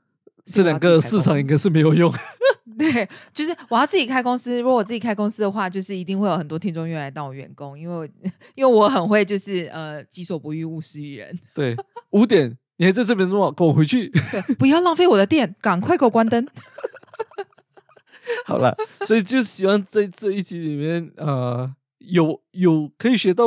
[0.45, 2.11] 这两个市场应该是没有用。
[2.77, 4.59] 对，就是我要自己开公司。
[4.59, 8.11] 如果我自己开公司的话，就是一定会有很多听众愿意来当我员工，因为
[8.53, 11.39] 因为我很会，就是呃，己所不欲，勿施于人。
[11.53, 11.73] 对，
[12.09, 14.11] 五点你还在这边做，跟我回去。
[14.59, 16.45] 不要浪费我的电，赶快给我关灯。
[18.45, 23.45] 好了，所以就希望在这一集里面，呃，有有可以学到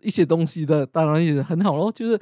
[0.00, 1.90] 一些东西的，当然也很好咯。
[1.90, 2.20] 就是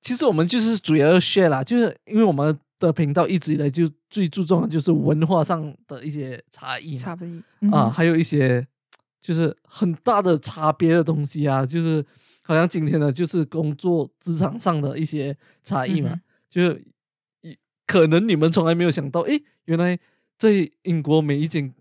[0.00, 2.58] 其实我们就是主要要 share 啦，就是因为我们。
[2.80, 8.66] 的频道一直以来就最注重的就是文化上的一些差异，差异啊，还有一些
[9.20, 12.04] 就是很大的差别的东西啊，就是
[12.42, 16.84] 好像今天呢就是工作职场上的一些差异嘛，就是
[17.86, 19.98] 可能你们从来没有想到，诶，原来
[20.38, 21.74] 在英国每一间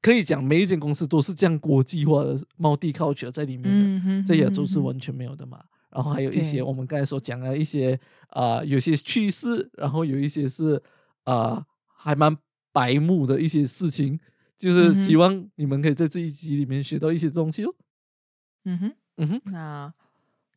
[0.00, 5.64] 可以讲每一间公司都是这样国际化的 multicultural 在里面的，在亚洲是完全没有的嘛。
[5.94, 7.98] 然后还有一些我们刚才所讲的一些
[8.30, 10.82] 啊，有些趣事，然后有一些是
[11.22, 12.36] 啊，还蛮
[12.72, 14.18] 白目的一些事情，
[14.58, 17.74] 就是希望你们可以在这一集里面学到一些东西哦。
[18.64, 19.94] 嗯哼，嗯哼，那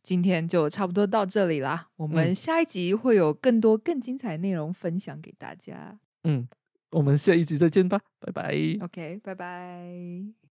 [0.02, 6.00] 今天就差不多到这里啦，我们下一集会有更多更精彩内容分享给大家。
[6.24, 6.48] 嗯，
[6.92, 8.56] 我们下一集再见吧，拜拜。
[8.82, 10.47] OK，拜拜。